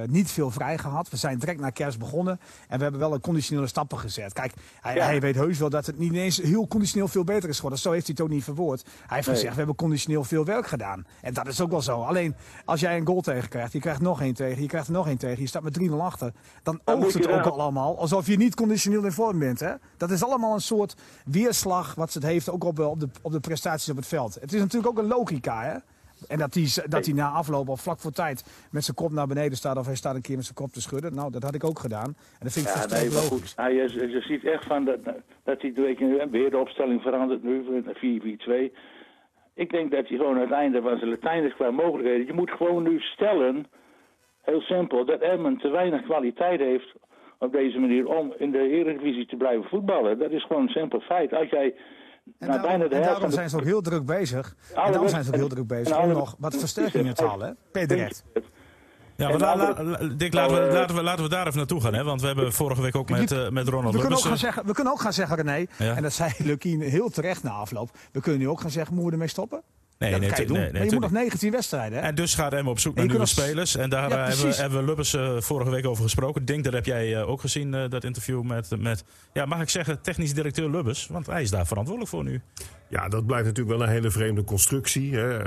[0.06, 1.10] niet veel vrij gehad.
[1.10, 4.32] We zijn direct na kerst begonnen en we hebben wel een conditionele stappen gezet.
[4.32, 5.04] Kijk, hij, Ja.
[5.04, 7.78] hij weet heus wel dat het niet eens heel conditioneel veel beter is geworden.
[7.80, 8.82] Zo heeft hij het ook niet verwoord.
[8.82, 9.34] Hij heeft Nee.
[9.36, 11.06] gezegd we hebben conditioneel veel werk gedaan.
[11.22, 12.00] En dat is ook wel zo.
[12.02, 12.34] Alleen
[12.64, 15.06] als jij een goal tegen krijgt, je krijgt nog één tegen, je krijgt er nog
[15.06, 18.36] één tegen, je staat met 3-0 achter, dan oogt het ook al allemaal alsof je
[18.36, 19.60] niet conditioneel in vorm bent.
[19.60, 19.72] Hè?
[19.96, 23.32] Dat is allemaal een soort weerslag wat het heeft ook op, eh, op, de, op
[23.32, 24.34] de prestaties op het veld.
[24.34, 25.62] Het is natuurlijk ook een logica.
[25.62, 25.78] Hè?
[26.28, 29.26] En dat hij, dat hij na afloop of vlak voor tijd met zijn kop naar
[29.26, 31.14] beneden staat of hij staat een keer met zijn kop te schudden.
[31.14, 32.06] Nou, dat had ik ook gedaan.
[32.06, 33.54] En dat vind ik Ja, nee, maar goed.
[33.56, 34.98] Je ziet echt van dat,
[35.44, 35.72] dat hij
[36.30, 38.72] weer de opstelling verandert nu naar 4-4-2.
[39.54, 42.26] Ik denk dat hij gewoon aan het einde van zijn Latijn is qua mogelijkheden.
[42.26, 43.66] Je moet gewoon nu stellen,
[44.50, 46.92] heel simpel, dat Emmen te weinig kwaliteit heeft
[47.38, 50.18] op deze manier om in de Eredivisie te blijven voetballen.
[50.18, 51.32] Dat is gewoon een simpel feit.
[51.32, 51.74] Als jij
[52.38, 54.54] En nou, daarom, de en helft daarom van de- zijn ze ook heel druk bezig.
[54.74, 57.56] En daarom zijn ze ook heel druk bezig om nog wat versterkingen te halen.
[57.72, 58.24] Direct.
[59.16, 61.58] Ja, maar la- andere- la- la- Dick, laten we, laten, we, laten we daar even
[61.58, 61.94] naartoe gaan.
[61.94, 62.04] Hè?
[62.04, 64.22] Want we hebben vorige week ook met, eh, met Ronald We kunnen, ook Lubbers...
[64.22, 65.96] gaan eh, zeggen, we kunnen ook gaan zeggen, René, Ja.
[65.96, 67.90] en dat zei Lukien heel terecht na afloop.
[68.12, 69.62] We kunnen nu ook gaan zeggen, moeten we ermee stoppen?
[70.00, 70.56] Nee, ja, dat nee, kan je doen.
[70.62, 71.28] nee, maar je moet nog tuurlijk.
[71.28, 71.98] 19 wedstrijden.
[71.98, 72.04] Hè?
[72.04, 73.76] En dus gaat Emma op zoek naar nieuwe spelers.
[73.76, 76.40] En daar Ja, hebben, we, hebben we Lubbers eh, vorige week over gesproken.
[76.40, 79.60] Ik denk dat heb jij eh, ook gezien, eh, dat interview met, met, ja, mag
[79.60, 81.06] ik zeggen, technisch directeur Lubbers.
[81.06, 82.40] Want hij is daar verantwoordelijk voor nu.
[82.88, 85.14] Ja, dat blijft natuurlijk wel een hele vreemde constructie.
[85.16, 85.38] Hè.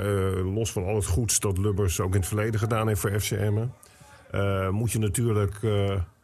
[0.42, 3.66] Los van al het goeds dat Lubbers ook in het verleden gedaan heeft voor FCM.
[4.70, 5.54] moet je natuurlijk.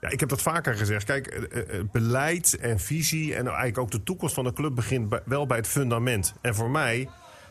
[0.01, 1.05] ja, ik heb dat vaker gezegd.
[1.05, 1.49] Kijk,
[1.93, 5.57] beleid en visie en eigenlijk ook de toekomst van de club begint bij- wel bij
[5.57, 6.35] het fundament.
[6.41, 7.09] En voor mij,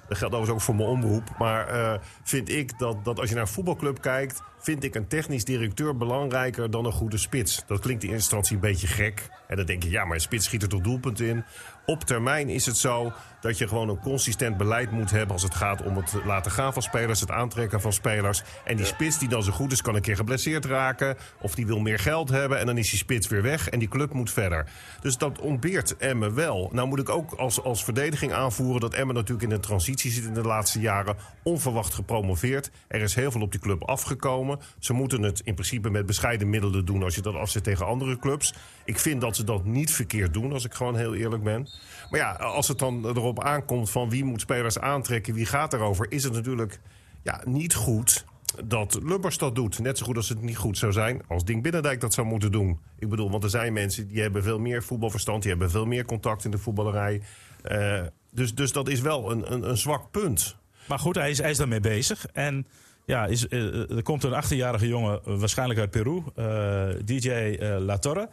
[0.10, 3.36] dat geldt overigens ook voor mijn omroep, maar eh, vind ik dat, dat als je
[3.36, 7.64] naar een voetbalclub kijkt, vind ik een technisch directeur belangrijker dan een goede spits.
[7.68, 9.30] Dat klinkt in eerste instantie een beetje gek.
[9.48, 11.44] En dan denk je, ja, maar een spits schiet er toch doelpunt in.
[11.86, 15.56] Op termijn is het zo dat je gewoon een consistent beleid moet hebben als het
[15.56, 18.44] gaat om het laten gaan van spelers, het aantrekken van spelers.
[18.64, 21.18] En die spits die dan zo goed is, kan een keer geblesseerd raken.
[21.42, 23.88] Of die wil meer geld hebben en dan is die spits weer weg en die
[23.88, 24.72] club moet verder.
[25.02, 26.70] Dus dat ontbeert Emmen wel.
[26.74, 30.26] Nou moet ik ook als, als verdediging aanvoeren dat Emmen natuurlijk in een transitie zit
[30.26, 31.16] in de laatste jaren.
[31.44, 32.72] Onverwacht gepromoveerd.
[32.88, 34.49] Er is heel veel op die club afgekomen.
[34.80, 38.20] Ze moeten het in principe met bescheiden middelen doen als je dat afzet tegen andere
[38.20, 38.54] clubs.
[38.86, 41.70] Ik vind dat ze dat niet verkeerd doen, als ik gewoon heel eerlijk ben.
[42.10, 46.12] Maar ja, als het dan erop aankomt van wie moet spelers aantrekken, wie gaat erover,
[46.12, 46.80] is het natuurlijk
[47.24, 48.26] ja, niet goed
[48.66, 49.80] dat Lubbers dat doet.
[49.80, 52.52] Net zo goed als het niet goed zou zijn als Ding Binnendijk dat zou moeten
[52.52, 52.80] doen.
[53.00, 56.06] Ik bedoel, want er zijn mensen die hebben veel meer voetbalverstand, die hebben veel meer
[56.06, 57.22] contact in de voetballerij.
[57.62, 60.56] Eh, dus, dus dat is wel een, een, een zwak punt.
[60.88, 62.26] Maar goed, hij is, hij is daarmee bezig.
[62.26, 62.68] En
[63.10, 67.76] ja, is, eh, er komt een 18-jarige jongen, eh, waarschijnlijk uit Peru, eh, DJ eh,
[67.80, 68.30] La Torre.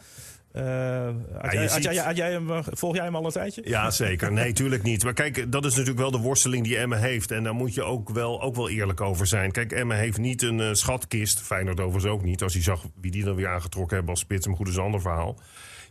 [1.41, 3.61] had jij, had jij, had jij hem, volg jij hem al een tijdje?
[3.65, 4.31] Ja, zeker.
[4.31, 5.03] Nee, tuurlijk niet.
[5.03, 7.31] Maar kijk, dat is natuurlijk wel de worsteling die Emma heeft.
[7.31, 9.51] En daar moet je ook wel, ook wel eerlijk over zijn.
[9.51, 11.41] Kijk, Emma heeft niet een uh, schatkist.
[11.41, 12.43] Feyenoord overigens ook niet.
[12.43, 14.47] Als hij zag wie die dan weer aangetrokken hebben als spits.
[14.47, 15.39] Maar goed, is een ander verhaal.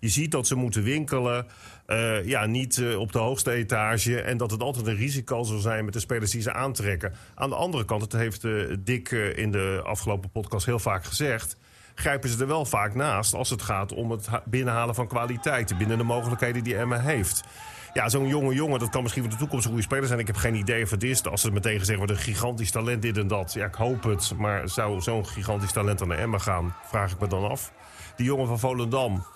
[0.00, 1.46] Je ziet dat ze moeten winkelen.
[1.86, 4.20] Uh, ja, niet uh, op de hoogste etage.
[4.20, 7.12] En dat het altijd een risico zal zijn met de spelers die ze aantrekken.
[7.34, 11.56] Aan de andere kant, het heeft uh, Dick in de afgelopen podcast heel vaak gezegd.
[11.94, 15.78] Grijpen ze er wel vaak naast als het gaat om het binnenhalen van kwaliteiten.
[15.78, 17.44] Binnen de mogelijkheden die Emma heeft.
[17.92, 20.18] Ja, zo'n jonge jongen, dat kan misschien voor de toekomst een goede speler zijn.
[20.18, 21.24] Ik heb geen idee of het is.
[21.24, 23.52] Als ze meteen gezegd wordt, een gigantisch talent, dit en dat.
[23.52, 24.32] Ja, ik hoop het.
[24.36, 26.74] Maar zou zo'n gigantisch talent aan de Emma gaan?
[26.84, 27.72] Vraag ik me dan af.
[28.16, 29.26] Die jongen van Volendam,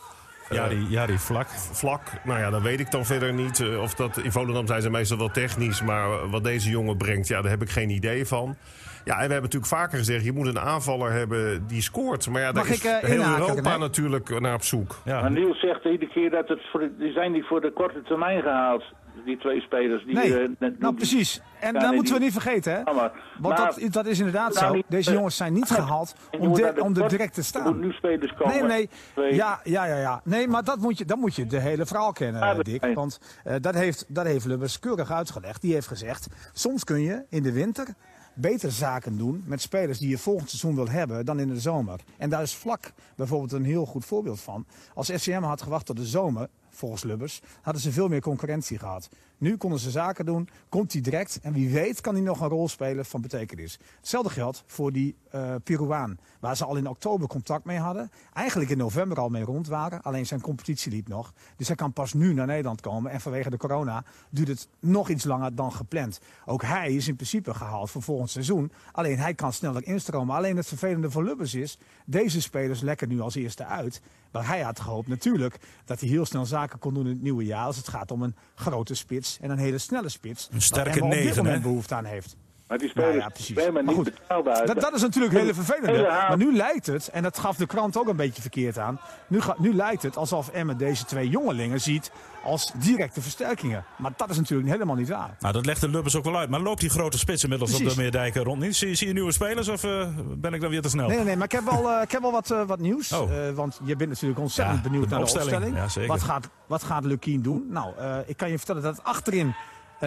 [0.51, 1.49] ja, die, ja, die vlak.
[1.73, 3.59] Vlak, nou ja, dat weet ik dan verder niet.
[3.59, 5.83] Uh, of dat, in Volendam zijn ze meestal wel technisch.
[5.83, 8.57] Maar wat deze jongen brengt, ja, daar heb ik geen idee van.
[9.05, 10.25] Ja, en we hebben natuurlijk vaker gezegd...
[10.25, 12.29] je moet een aanvaller hebben die scoort.
[12.29, 13.79] Maar ja, daar Mag is ik, uh, heel inhaken, Europa nee?
[13.79, 14.97] natuurlijk naar op zoek.
[15.05, 15.21] Ja.
[15.21, 18.43] Maar Niels zegt iedere keer dat het voor die zijn niet voor de korte termijn
[18.43, 18.85] gehaald.
[19.25, 20.05] Die twee spelers.
[20.05, 21.40] Die, Nee, eh, net- nou precies.
[21.61, 22.83] En nee, moeten we niet vergeten, hè?
[22.83, 22.96] Want
[23.40, 24.75] maar- dat, dat is inderdaad Nou, zo.
[24.75, 27.62] niet- Deze eh, jongens zijn niet gehaald om, de- om er direct te Er staan.
[27.62, 28.55] moeten nu spelers komen.
[28.55, 28.88] Nee, nee.
[29.14, 30.20] Twee- Ja, ja, ja, ja.
[30.25, 32.83] Nee, maar dat moet je, dan moet je de hele verhaal kennen, Ja, Dick.
[32.83, 32.94] nee.
[32.94, 35.61] Want eh, dat heeft, dat heeft Lubbers keurig uitgelegd.
[35.61, 37.87] Die heeft gezegd, soms kun je in de winter
[38.35, 42.01] beter zaken doen met spelers die je volgend seizoen wil hebben dan in de zomer.
[42.18, 44.66] En daar is vlak bijvoorbeeld een heel goed voorbeeld van.
[44.94, 46.49] Als FCM had gewacht tot de zomer,
[46.81, 49.09] volgens Lubbers, hadden ze veel meer concurrentie gehad.
[49.40, 52.48] Nu konden ze zaken doen, komt hij direct en wie weet kan hij nog een
[52.48, 53.79] rol spelen van betekenis.
[53.96, 58.11] Hetzelfde geldt voor die eh Peruaan, waar ze al in oktober contact mee hadden.
[58.33, 61.33] Eigenlijk in november al mee rond waren, alleen zijn competitie liep nog.
[61.57, 65.09] Dus hij kan pas nu naar Nederland komen en vanwege de corona duurt het nog
[65.09, 66.20] iets langer dan gepland.
[66.46, 70.37] Ook hij is in principe gehaald voor volgend seizoen, alleen hij kan sneller instromen.
[70.37, 74.00] Alleen het vervelende voor Lubbers is, deze spelers lekken nu als eerste uit.
[74.31, 77.44] Maar hij had gehoopt natuurlijk dat hij heel snel zaken kon doen in het nieuwe
[77.44, 80.49] jaar als het gaat om een grote spits en een hele snelle spits.
[80.53, 81.69] Een sterke waar Emma op dit negen, moment hè?
[81.69, 82.37] behoefte aan heeft.
[82.70, 83.56] Maar die Nou ja, precies.
[83.56, 84.66] zijn maar Maar niet goed, betaalbaar.
[84.66, 85.87] Dat, dat is natuurlijk heel vervelend.
[85.87, 89.00] Hele Maar nu lijkt het, en dat gaf de krant ook een beetje verkeerd aan.
[89.26, 92.11] Nu, ga- nu lijkt het alsof Emmen deze twee jongelingen ziet
[92.44, 93.85] als directe versterkingen.
[93.98, 95.37] Maar dat is natuurlijk helemaal niet waar.
[95.40, 96.50] Nou, dat legt de Lubbers ook wel uit.
[96.50, 98.76] Maar loopt die grote spits inmiddels op de Meerdijken rond niet?
[98.76, 101.06] Zie, zie je nieuwe spelers of eh, ben ik dan weer te snel?
[101.06, 103.12] Nee, nee, nee, maar ik heb wel, eh, ik heb wel wat, eh, wat nieuws.
[103.12, 103.46] Oh.
[103.48, 105.52] Eh, want je bent natuurlijk ontzettend Ja, benieuwd de naar de opstelling.
[105.52, 105.76] opstelling.
[105.83, 106.09] Ja, zeker.
[106.09, 107.66] Wat gaat, wat gaat Lukien doen?
[107.70, 109.54] Nou, eh, ik kan je vertellen dat achterin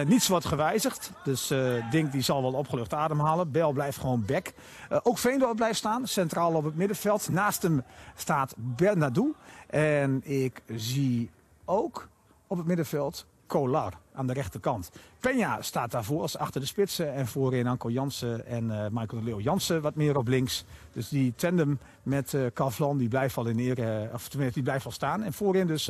[0.02, 1.10] niets wordt gewijzigd.
[1.24, 3.50] Dus eh Dink die zal wel opgelucht ademhalen.
[3.50, 4.52] Bel blijft gewoon back.
[4.88, 7.28] Eh, ook Veendorp blijft staan, centraal op het middenveld.
[7.28, 7.82] Naast hem
[8.16, 9.34] staat Bernardo.
[9.66, 11.30] En ik zie
[11.64, 12.08] ook
[12.46, 14.90] op het middenveld Kolar aan de rechterkant.
[15.20, 17.14] Peña staat daarvoor als achter de spitsen.
[17.14, 20.64] En voorin Anko Jansen en eh, Michael de Leeuw Jansen wat meer op links.
[20.92, 24.62] Dus die tandem met eh Kavlan die blijft wel in eer, eh, of tenminste die
[24.62, 25.22] blijft wel staan.
[25.22, 25.86] En voorin dus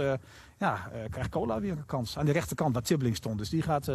[0.58, 2.18] ja, krijgt Kolar weer een kans.
[2.18, 3.38] Aan de rechterkant waar Tibbling stond.
[3.38, 3.86] Dus die gaat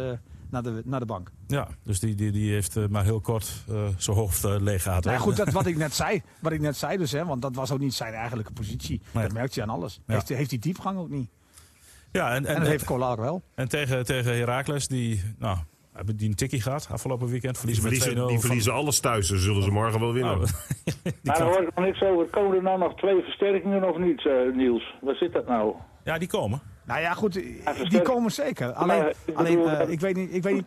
[0.50, 1.30] naar, de, naar de bank.
[1.46, 3.64] Ja, dus die, die, die heeft maar heel kort
[3.96, 5.04] zijn hoofd leeg gehad.
[5.04, 6.22] Nou ja, goed, dat wat ik net zei.
[6.40, 9.00] Wat ik net zei dus, hè, want dat was ook niet zijn eigenlijke positie.
[9.12, 9.22] Nee.
[9.22, 10.00] Dat merkt je aan alles.
[10.06, 10.14] Ja.
[10.14, 11.30] Heeft, heeft die diepgang ook niet.
[12.12, 13.42] Ja, en, En, en, dat heeft Kolar wel.
[13.54, 15.58] en tegen, tegen Heracles, die, nou,
[15.92, 17.54] hebben die een tikkie gehad afgelopen weekend.
[17.66, 18.02] Die Verliezen met 2-0.
[18.02, 19.28] verliezen, die van- verliezen alles thuis.
[19.28, 20.32] Dus zullen ze morgen wel winnen.
[20.38, 20.42] Oh,
[21.02, 22.26] die Maar hoor ik nog niks over.
[22.26, 24.94] Komen er nou nog twee versterkingen of niet, eh, Niels?
[25.00, 25.74] Waar zit dat nou?
[26.04, 26.60] Ja, die komen.
[26.90, 27.32] Nou ja, goed,
[27.90, 28.72] die komen zeker.
[28.72, 30.64] Alleen, ik alleen bedoel, eh, ik weet niet, ik weet niet,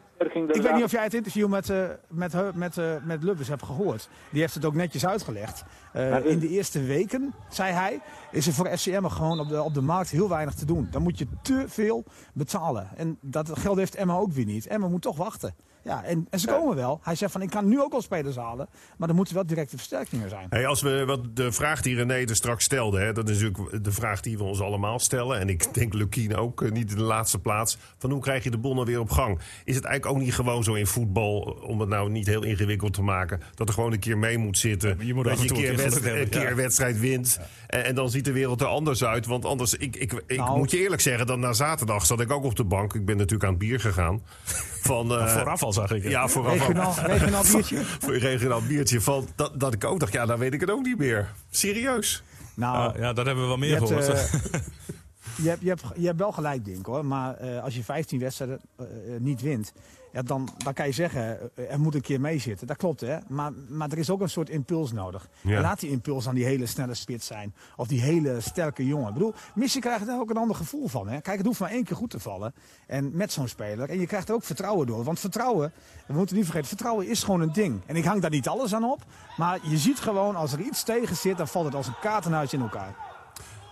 [0.55, 3.63] ik weet niet of jij het interview met, eh, met, met, eh, met Lubbers hebt
[3.63, 4.09] gehoord.
[4.29, 5.63] Die heeft het ook netjes uitgelegd.
[5.93, 7.99] Eh, in de eerste weken, zei hij,
[8.31, 10.87] is er voor FCM gewoon op de, op de markt heel weinig te doen.
[10.91, 12.87] Dan moet je te veel betalen.
[12.95, 14.67] En dat geld heeft Emma ook weer niet.
[14.67, 15.55] Emma moet toch wachten.
[15.83, 16.99] Ja, en, en ze komen wel.
[17.03, 18.67] Hij zegt van, ik kan nu ook al spelers halen.
[18.97, 20.47] Maar er moeten wel directe versterkingen zijn.
[20.49, 23.83] Hey, als we wat de vraag die René er straks stelde, hè, dat is natuurlijk
[23.83, 25.39] de vraag die we ons allemaal stellen.
[25.39, 27.77] En ik denk Lukien ook, eh, niet in de laatste plaats.
[27.97, 29.39] Van hoe krijg je de bonnen weer op gang?
[29.63, 32.93] Is het eigenlijk ook niet gewoon zo in voetbal, om het nou niet heel ingewikkeld
[32.93, 34.97] te maken, dat er gewoon een keer mee moet zitten.
[35.05, 36.49] je moet af dat je een keer, keer wedst- geluk een keer ja.
[36.49, 37.39] een wedstrijd wint.
[37.67, 39.25] En, en dan ziet de wereld er anders uit.
[39.25, 40.57] Want anders, ik, ik, ik Nou.
[40.57, 42.93] moet je eerlijk zeggen, dat na zaterdag zat ik ook op de bank.
[42.93, 44.21] Ik ben natuurlijk aan het bier gegaan.
[44.83, 46.03] Van, eh, Vooraf al zag ik.
[46.03, 46.57] Ja, vooraf al.
[46.67, 47.77] Regionaal, regionaal biertje.
[47.99, 49.01] Voor een regionaal biertje.
[49.01, 51.31] Van, dat, dat ik ook dacht, ja, dan weet ik het ook niet meer.
[51.49, 52.23] Serieus.
[52.55, 54.09] Nou, ja, dat hebben we wel meer gehoord.
[54.09, 54.33] eh,
[55.43, 57.05] je, hebt, je, hebt, je hebt wel gelijk, denk ik hoor.
[57.05, 58.85] Maar eh, als je 15 wedstrijden eh,
[59.19, 59.73] niet wint,
[60.13, 62.67] ja, dan, dan kan je zeggen, eh, er moet een keer mee zitten.
[62.67, 63.17] Dat klopt, hè.
[63.27, 65.27] Maar, maar er is ook een soort impuls nodig.
[65.41, 65.61] Ja.
[65.61, 67.53] Laat die impuls aan die hele snelle spits zijn.
[67.75, 69.07] Of die hele sterke jongen.
[69.07, 71.07] Ik bedoel, Missie krijgt er ook een ander gevoel van.
[71.07, 71.21] Hè.
[71.21, 72.53] Kijk, het hoeft maar één keer goed te vallen.
[72.87, 73.89] En met zo'n speler.
[73.89, 75.03] En je krijgt er ook vertrouwen door.
[75.03, 75.71] Want vertrouwen,
[76.07, 77.81] we moeten niet vergeten, vertrouwen is gewoon een ding.
[77.85, 79.05] En ik hang daar niet alles aan op.
[79.37, 82.53] Maar je ziet gewoon, als er iets tegen zit, dan valt het als een kaartenhuis
[82.53, 83.12] in elkaar.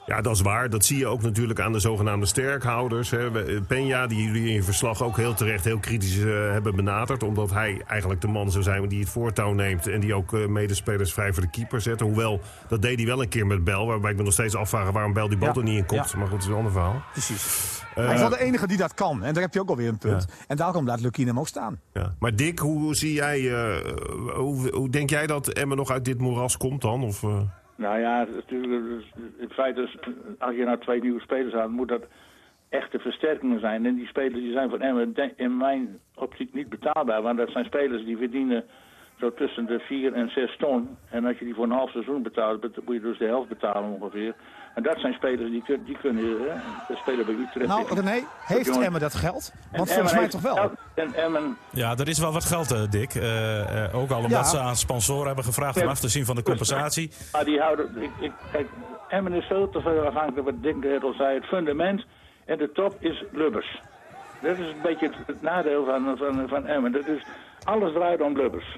[0.06, 0.70] Ja, dat is waar.
[0.70, 3.10] Dat zie je ook natuurlijk aan de zogenaamde sterkhouders.
[3.10, 3.30] Hè.
[3.64, 7.24] Peña, die jullie in je verslag ook heel terecht heel kritisch uh, hebben benaderd.
[7.24, 9.88] Omdat hij eigenlijk de man zou zijn die het voortouw neemt.
[9.88, 12.00] En die ook uh, medespelers vrij voor de keeper zet.
[12.00, 13.88] Hoewel, dat deed hij wel een keer met Bel.
[13.88, 15.56] Waarbij ik me nog steeds afvraag waarom Bel die bal Ja.
[15.56, 16.10] er niet in komt.
[16.12, 16.18] Ja.
[16.18, 17.02] Maar goed, dat is een ander verhaal.
[17.12, 17.80] Precies.
[17.96, 19.24] Eh, hij is wel de enige die dat kan.
[19.24, 20.26] En daar heb je ook alweer een punt.
[20.48, 21.80] En daarom laat Lukien hem ook staan.
[21.94, 22.16] ja.
[22.20, 23.54] Maar Dick, hoe zie jij...
[23.54, 23.94] eh,
[24.36, 27.04] hoe, hoe denk jij dat Emmen nog uit dit moeras komt dan?
[27.04, 27.30] Of, eh?
[27.82, 29.04] Nou ja, natuurlijk,
[29.38, 29.98] het feit is,
[30.39, 32.04] als je nou twee nieuwe spelers haalt, moet dat
[32.70, 33.86] echte versterkingen zijn.
[33.86, 37.22] En die spelers die zijn van Emmen in mijn optiek niet betaalbaar.
[37.22, 38.63] Want dat zijn spelers die verdienen
[39.20, 40.98] zo tussen de 4 en 6 ton.
[41.10, 43.50] En als je die voor een half seizoen betaalt, bet- moet je dus de helft
[43.50, 44.36] betalen ongeveer.
[44.74, 46.56] En dat zijn spelers die, kun- die kunnen hè,
[46.88, 47.68] de speler bij Utrecht.
[47.68, 48.80] Nou, René, heeft.
[48.82, 49.52] Emmen dat geld?
[49.72, 50.56] En Want Emmen volgens mij toch wel.
[50.56, 50.72] geld.
[50.94, 53.16] En Emmen Ja, er is wel wat geld, eh, Dick.
[53.16, 54.44] Eh, eh, ook al omdat Ja.
[54.44, 57.12] ze aan sponsoren hebben gevraagd om af te zien van de compensatie.
[57.32, 58.02] Maar die houden.
[58.02, 58.68] Ik, ik, kijk,
[59.10, 61.36] Emmen is veel te veel afhankelijk wat Dick net al zei.
[61.36, 62.06] Het fundament
[62.46, 63.82] en de top is Lubbers.
[64.42, 66.92] Dat is een beetje het, het nadeel van, van, van Emmen.
[66.92, 67.24] Dat is,
[67.64, 68.78] alles draait om Lubbers.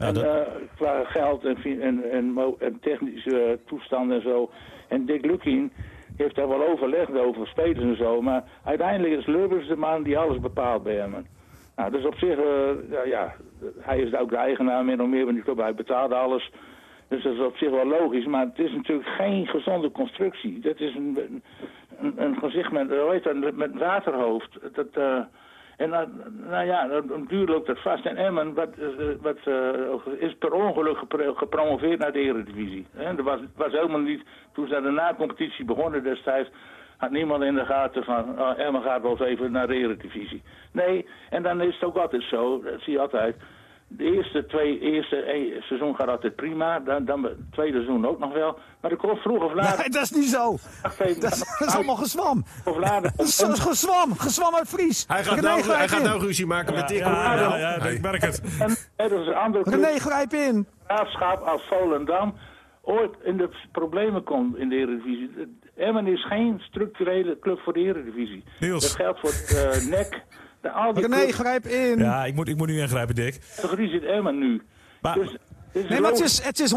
[0.00, 0.40] Ja, en, dat- eh,
[0.76, 4.50] qua geld en, en, en, en technische eh, toestanden en zo.
[4.88, 5.72] En Dick Lukien
[6.16, 8.22] heeft daar wel overlegd over spelers en zo.
[8.22, 11.26] Maar uiteindelijk is Lubbers de man die alles bepaalt bij Emmen.
[11.76, 13.34] Nou, dus op zich, eh, ja, ja,
[13.78, 15.58] hij is ook de eigenaar min of meer van die club.
[15.58, 16.50] Hij betaalt alles.
[17.08, 20.60] Dus dat is op zich wel logisch, maar het is natuurlijk geen gezonde constructie.
[20.60, 21.42] Dat is een,
[21.98, 24.58] een, een gezicht met, dat, waterhoofd.
[24.72, 25.20] Dat, eh,
[25.80, 26.08] en nou,
[26.48, 28.06] nou ja, een duur loopt dat vast.
[28.06, 32.86] En Emmen wat, eh, wat, eh, is per ongeluk gepro- gepromoveerd naar de Eredivisie.
[32.96, 36.50] Hè, Er was, was helemaal niet, toen ze de na-competitie begonnen destijds,
[36.96, 40.42] had niemand in de gaten van, oh, Emmen gaat wel eens even naar de Eredivisie.
[40.72, 43.36] Nee, en dan is het ook altijd zo, dat zie je altijd.
[43.92, 48.18] De eerste twee, eerste eh, seizoen gaat altijd prima, dan, dan het tweede seizoen ook
[48.18, 48.58] nog wel.
[48.80, 49.78] Maar er komt vroeg of laat...
[49.78, 50.52] Nee, dat is niet zo.
[50.82, 52.44] Even, Dat is, dat is allemaal gezwam.
[52.64, 54.18] Of later Dat is gezwam.
[54.18, 55.04] Gezwam uit Fries.
[55.08, 56.98] Hij gaat, René, nou, hij gaat nou ruzie maken met Dick.
[56.98, 58.42] ja, ja, ja, ik merk het.
[58.58, 60.66] En er is een andere René, grijp in.
[60.86, 62.34] Graafschap als Volendam,
[62.82, 65.30] ooit in de problemen komt in de Eredivisie.
[65.76, 68.44] Emmen is geen structurele club voor de Eredivisie.
[68.60, 68.82] Niels.
[68.82, 70.22] Dat geldt voor uh, NEC.
[70.60, 71.98] De, al die René, clubs, grijp in.
[71.98, 73.32] Ja, ik moet, ik moet nu ingrijpen, Dick.
[73.34, 74.62] de categorie zit Emmen nu.
[75.00, 75.36] Maar- dus,
[75.72, 76.76] het is Nee, maar het is, het is 100%,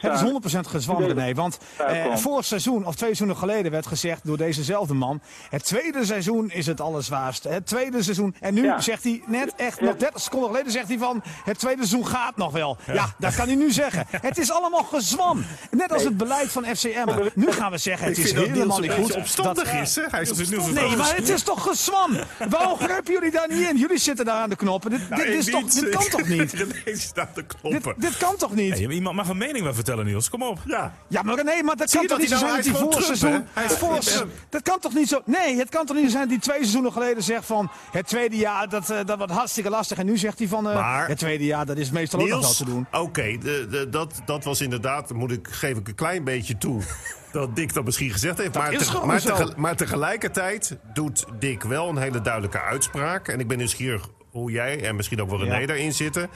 [0.00, 1.02] het is 100 gezwam.
[1.02, 1.34] René.
[1.34, 5.20] Want eh, vorig seizoen, of twee seizoenen geleden, werd gezegd door dezezelfde man...
[5.50, 7.48] het tweede seizoen is het allerzwaarste.
[7.48, 8.34] Het tweede seizoen...
[8.40, 8.80] En nu Ja.
[8.80, 11.22] zegt hij net echt, nog 30 seconden geleden zegt hij van...
[11.44, 12.76] het tweede seizoen gaat nog wel.
[12.92, 14.06] Ja, dat kan hij nu zeggen.
[14.26, 15.44] Het is allemaal gezwam.
[15.70, 17.06] Net als het beleid van FCM.
[17.34, 19.14] Nu gaan we zeggen, het is helemaal niet goed.
[19.16, 19.94] opstandig Dat- is.
[19.96, 20.02] Hè?
[20.10, 20.48] Hij is.
[20.48, 22.10] Niels Nee, maar het is toch gezwam?
[22.48, 23.76] Waarom grijpen jullie daar niet in?
[23.76, 24.90] Jullie zitten daar aan de knoppen.
[24.90, 25.80] Dit, dit, Nee, is toch, niet.
[25.80, 26.52] dit kan toch niet?
[26.52, 27.94] René staat te Dit, knoppen.
[27.98, 28.72] dit kan toch niet?
[28.78, 30.28] Hey, iemand mag een mening wel vertellen, Niels.
[30.30, 30.58] Kom op.
[30.66, 30.94] Ja.
[31.08, 32.82] Ja, maar nee, maar dat Zie kan toch niet zo hij zijn nou- dat die
[32.82, 33.46] hij voor seizoen...
[33.52, 35.20] Hij dat kan toch niet zo...
[35.24, 37.70] Nee, het kan toch niet zijn dat die twee seizoenen geleden zegt van...
[37.90, 39.98] Het tweede jaar, dat, eh, dat wordt hartstikke lastig.
[39.98, 40.68] En nu zegt hij van...
[40.68, 42.86] eh, Maar- het tweede jaar, dat is meestal ook nog wel Niels, te doen.
[42.92, 46.82] oké, de- de- dat, dat was inderdaad, moet ik, geef ik een klein beetje toe.
[47.32, 48.54] Dat Dick dat misschien gezegd heeft.
[48.54, 53.28] Maar, tege- maar tegelijkertijd doet Dick wel een hele duidelijke uitspraak.
[53.28, 55.66] En ik ben nieuwsgierig hoe jij en misschien ook wel René Ja.
[55.66, 56.28] daarin zitten.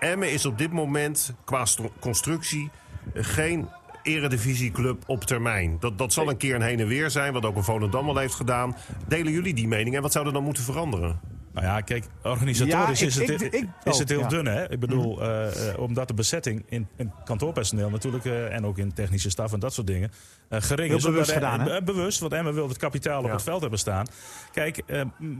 [0.00, 1.64] Emmen is op dit moment qua
[2.00, 2.70] constructie
[3.14, 3.68] eh, geen
[4.02, 5.76] eredivisieclub op termijn.
[5.80, 8.16] Dat, dat zal een keer een heen en weer zijn, wat ook een Volendam al
[8.16, 8.76] heeft gedaan.
[9.08, 11.35] Delen jullie die mening en wat zou er dan moeten veranderen?
[11.56, 14.28] Nou ja, kijk, organisatorisch Ja, ik- is, het, ik- ik- is oh, het heel ja.
[14.28, 14.46] dun.
[14.46, 14.70] Hè?
[14.70, 18.24] Ik bedoel, eh, eh, omdat de bezetting in, in kantoorpersoneel natuurlijk...
[18.24, 20.10] eh, en ook in technische staf en dat soort dingen...
[20.50, 21.04] gering Heel is.
[21.04, 21.82] bewust gedaan, hè?
[21.82, 24.06] bewust, want Emma wil het kapitaal op het veld hebben staan.
[24.52, 24.82] Kijk,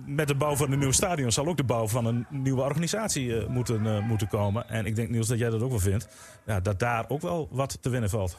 [0.07, 1.33] met de bouw van een nieuw stadion...
[1.33, 4.69] zal ook de bouw van een nieuwe organisatie moeten, moeten komen.
[4.69, 6.09] En ik denk, Niels, dat jij dat ook wel vindt.
[6.47, 8.39] Ja, dat daar ook wel wat te winnen valt.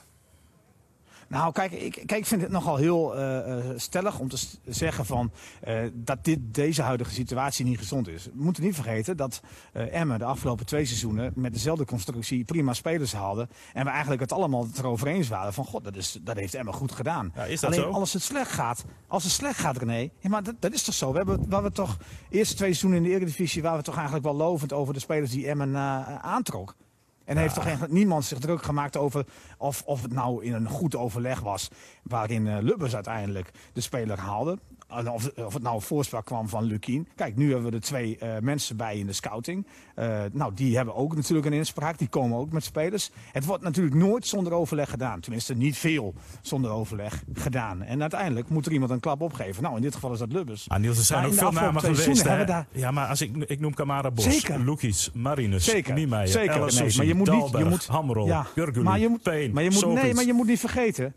[1.27, 5.05] Nou, kijk, ik, kijk, ik vind het nogal heel eh, eh, stellig om te zeggen
[5.05, 8.25] van, eh, dat dit, deze huidige situatie niet gezond is.
[8.25, 9.41] We moeten niet vergeten dat
[9.73, 13.49] eh Emmen de afgelopen twee seizoenen met dezelfde constructie prima spelers hadden.
[13.73, 16.73] En we eigenlijk het allemaal erover eens waren van, god, dat, is, dat heeft Emmen
[16.73, 17.31] goed gedaan.
[17.35, 17.99] Ja, is dat Alleen zo?
[17.99, 20.95] als het slecht gaat, als het slecht gaat René, ja, maar dat, dat is toch
[20.95, 21.11] zo.
[21.11, 21.97] We hebben waar we toch
[22.29, 25.31] eerste twee seizoenen in de Eredivisie waren we toch eigenlijk wel lovend over de spelers
[25.31, 25.77] die Emmen
[26.21, 26.75] aantrok.
[27.27, 29.25] En heeft toch eigenlijk niemand zich druk gemaakt over
[29.57, 31.69] of, of het nou in een goed overleg was.
[32.03, 34.59] Waarin eh, Lubbers uiteindelijk de speler haalde.
[34.87, 37.07] En Of, of het nou een voorspraak kwam van Lukien.
[37.15, 39.67] Kijk, nu hebben we er twee eh, mensen bij in de scouting.
[39.95, 41.97] Eh, nou, die hebben ook natuurlijk een inspraak.
[41.97, 43.11] Die komen ook met spelers.
[43.31, 45.19] Het wordt natuurlijk nooit zonder overleg gedaan.
[45.19, 47.81] Tenminste, niet veel zonder overleg gedaan.
[47.81, 49.63] En uiteindelijk moet er iemand een klap opgeven.
[49.63, 50.69] Nou, in dit geval is dat Lubbers.
[50.69, 52.25] Ah, Niels, er zijn Maar ook veel namen geweest.
[52.71, 54.59] Ja, maar als ik, ik noem Kamara Bos, Zeker.
[54.59, 56.73] Lukic, Marinus, Zeker, Niemeyer, zeker.
[56.73, 59.63] Nee, maar je moet niet, je moet, Hamrol, ja, Jurgulu, maar je moet, Payne, maar
[59.63, 61.13] je moet, nee, maar je moet niet vergeten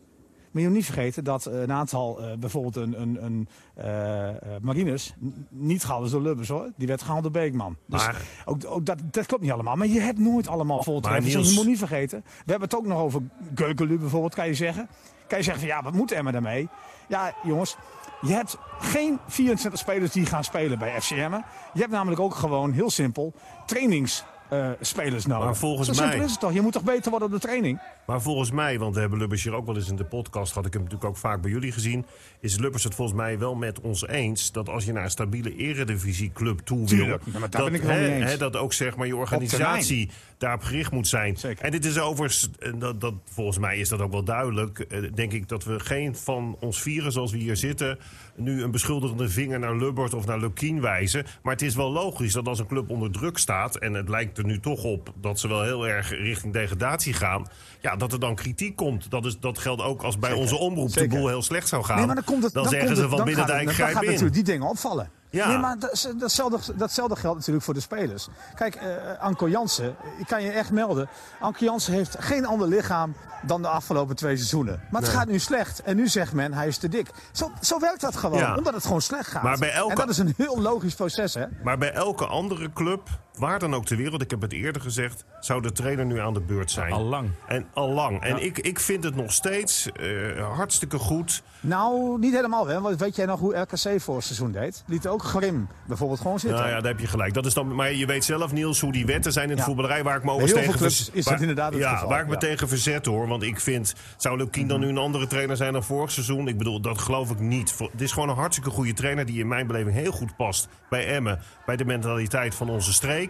[0.51, 4.29] Maar je moet niet vergeten dat eh, een aantal, eh, bijvoorbeeld een, een, een eh,
[4.61, 5.15] Marines,
[5.49, 6.71] niet gehaald is door Lubbers hoor.
[6.77, 7.77] Die werd gehaald door Beekman.
[7.87, 9.77] Dus Maar- ook, ook dat, dat klopt niet allemaal.
[9.77, 11.35] Maar je hebt nooit allemaal voltreffers.
[11.35, 12.21] Niels- Je moet niet vergeten.
[12.25, 13.23] We hebben het ook nog over
[13.55, 14.89] Geukelu bijvoorbeeld, kan je zeggen.
[15.27, 16.69] Kan je zeggen van ja, wat moet Emma daarmee?
[17.09, 17.77] Ja, jongens.
[18.21, 21.33] Je hebt geen 24 spelers die gaan spelen bij FCM.
[21.73, 23.33] Je hebt namelijk ook gewoon, heel simpel,
[23.67, 25.45] trainingsspelers nodig.
[25.45, 26.53] Maar volgens Zo simpel mij- is het toch?
[26.53, 27.81] Je moet toch beter worden op de training?
[28.11, 30.67] Maar volgens mij, want we hebben Lubbers hier ook wel eens in de podcast, had
[30.67, 32.07] ik hem natuurlijk ook vaak bij jullie gezien,
[32.41, 35.57] is Lubbers het volgens mij wel met ons eens dat als je naar een stabiele
[35.57, 40.91] eredivisieclub toe wil, ja, maar dat, ik dat ook zeg maar je organisatie daarop gericht
[40.91, 41.37] moet zijn.
[41.37, 41.65] Zeker.
[41.65, 45.03] En dit is overigens, en dat, dat, volgens mij is dat ook wel duidelijk, eh,
[45.15, 47.99] denk ik dat we geen van ons vieren zoals we hier zitten,
[48.37, 51.25] nu een beschuldigende vinger naar Lubbert of naar Lukien wijzen.
[51.43, 54.39] Maar het is wel logisch dat als een club onder druk staat, en het lijkt
[54.39, 57.47] er nu toch op dat ze wel heel erg richting degradatie gaan,
[57.81, 59.11] ja, dat er dan kritiek komt.
[59.11, 61.09] Dat, is, dat geldt ook als bij onze omroep Zeker.
[61.09, 61.97] de boel heel slecht zou gaan.
[61.97, 64.03] Nee, maar dan, komt het, dan, dan zeggen ze van gaat Binnendijk het- dan grijp
[64.03, 64.07] in.
[64.07, 65.11] natuurlijk die dingen opvallen.
[65.31, 65.49] Ja.
[65.49, 68.29] Nee, maar dat, datzelfde, datzelfde geldt natuurlijk voor de spelers.
[68.55, 68.87] Kijk, eh
[69.21, 71.09] Anko Jansen, ik kan je echt melden.
[71.41, 73.15] Anko Jansen heeft geen ander lichaam
[73.47, 74.81] dan de afgelopen twee seizoenen.
[74.91, 75.19] Maar het Nee.
[75.21, 75.83] gaat nu slecht.
[75.83, 77.11] En nu zegt men, hij is te dik.
[77.33, 78.57] Zo, zo werkt dat gewoon, Ja.
[78.57, 79.43] omdat het gewoon slecht gaat.
[79.43, 81.45] Maar bij elke- En dat is een heel logisch proces, hè?
[81.63, 83.09] Maar bij elke andere club,
[83.41, 86.35] waar dan ook ter wereld, ik heb het eerder gezegd, zou de trainer nu aan
[86.35, 86.93] de beurt zijn.
[86.93, 87.31] Al lang.
[87.47, 88.23] En al lang.
[88.23, 91.43] En ik, ik vind het nog steeds eh, hartstikke goed.
[91.61, 92.81] Nou, niet helemaal, hè?
[92.81, 94.83] Want weet jij nog hoe RKC voor het seizoen deed?
[94.87, 96.59] Liet ook Grim bijvoorbeeld gewoon zitten.
[96.59, 97.35] Nou ja, daar heb je gelijk.
[97.35, 99.67] Dat is dan, maar je weet zelf, Niels, hoe die wetten zijn in de Ja.
[99.67, 100.03] voetballerij.
[100.03, 102.33] Waar ik me tegen clubs vers- is dat inderdaad het ja, geval, Waar ik me
[102.33, 102.39] ja.
[102.39, 102.47] Mhm.
[102.47, 103.29] tegen verzet hoor.
[103.29, 106.49] Want ik vind, zou Lukien dan nu een andere trainer zijn dan vorig seizoen?
[106.49, 107.75] Ik bedoel, dat geloof ik niet.
[107.93, 111.07] Het is gewoon een hartstikke goede trainer die in mijn beleving heel goed past bij
[111.07, 111.41] Emmen.
[111.67, 113.30] Bij de mentaliteit van onze streek.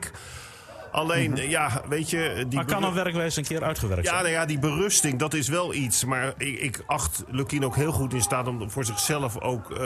[0.93, 1.49] Alleen, Mhm.
[1.49, 2.45] ja, weet je...
[2.49, 4.23] Die Maar kan een werkwijze een keer uitgewerkt ja, zijn?
[4.23, 6.05] nou ja, die berusting, dat is wel iets.
[6.05, 9.79] Maar ik, ik acht Lukien ook heel goed in staat om voor zichzelf ook eh,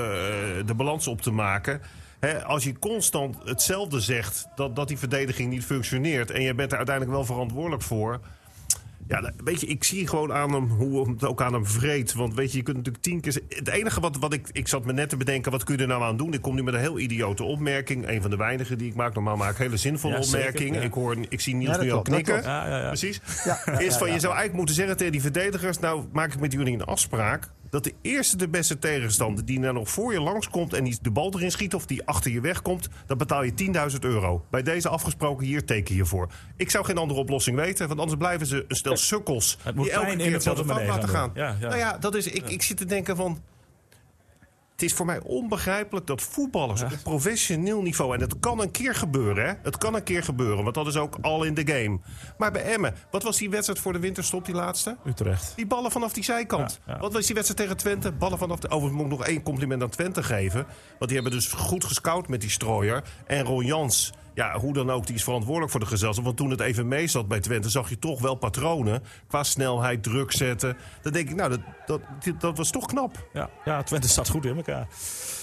[0.66, 1.80] de balans op te maken.
[2.20, 6.30] Hè, als je constant hetzelfde zegt, dat, dat die verdediging niet functioneert...
[6.30, 8.20] en je bent er uiteindelijk wel verantwoordelijk voor...
[9.08, 12.12] Ja, da- weet je, ik zie gewoon aan hem hoe het ook aan hem vreet.
[12.14, 13.40] Want weet je, je kunt natuurlijk tien keer...
[13.48, 14.48] Het enige wat, wat ik...
[14.52, 16.32] Ik zat me net te bedenken, wat kun je er nou aan doen?
[16.32, 18.08] Ik kom nu met een heel idiote opmerking.
[18.08, 19.14] Een van de weinigen die ik maak.
[19.14, 20.74] Normaal maak ik hele zinvolle Ja, opmerkingen.
[20.80, 20.86] ja.
[20.86, 22.32] Ik, hoor, ik zie Niels Ja, nu al knikken.
[22.32, 22.44] klopt.
[22.48, 22.86] Ja, ja, ja.
[22.86, 23.20] Precies.
[23.44, 25.78] Ja, is van, je zou eigenlijk moeten zeggen tegen die verdedigers...
[25.78, 27.50] nou, maak ik met jullie een afspraak...
[27.74, 30.72] dat de eerste de beste tegenstander die nou nog voor je langskomt...
[30.72, 32.88] en die de bal erin schiet of die achter je wegkomt...
[33.06, 33.52] dan betaal je
[33.92, 34.44] 10.000 euro.
[34.50, 36.28] Bij deze afgesproken hier teken je voor.
[36.56, 37.88] Ik zou geen andere oplossing weten...
[37.88, 39.58] want anders blijven ze een stel sukkels...
[39.62, 41.30] Het moet die elke keer de hetzelfde fout laten gaan.
[41.34, 41.68] Ja, ja.
[41.68, 43.42] Nou ja, dat is, ik, ik zit te denken van...
[44.74, 48.14] Het is voor mij onbegrijpelijk dat voetballers op professioneel niveau...
[48.14, 49.52] en het kan een keer gebeuren, hè?
[49.62, 51.98] Het kan een keer gebeuren, want dat is ook al in the game.
[52.38, 54.96] Maar bij Emmen, wat was die wedstrijd voor de winterstop, die laatste?
[55.06, 55.52] Utrecht.
[55.56, 56.80] Die ballen vanaf die zijkant.
[56.86, 57.00] Ja, ja.
[57.00, 58.12] Wat was die wedstrijd tegen Twente?
[58.12, 58.68] Ballen vanaf de...
[58.68, 60.66] Overigens moet ik nog één compliment aan Twente geven.
[60.98, 63.02] Want die hebben dus goed gescout met die strooier.
[63.26, 66.24] En Ron Jans, ja, hoe dan ook, die is verantwoordelijk voor de gezelschap.
[66.24, 69.02] Want toen het even mee zat bij Twente, zag je toch wel patronen.
[69.26, 70.76] Qua snelheid, druk zetten.
[71.02, 72.00] Dan denk ik, nou, dat, dat,
[72.38, 73.28] dat was toch knap.
[73.32, 74.86] Ja, ja, Twente staat goed in elkaar.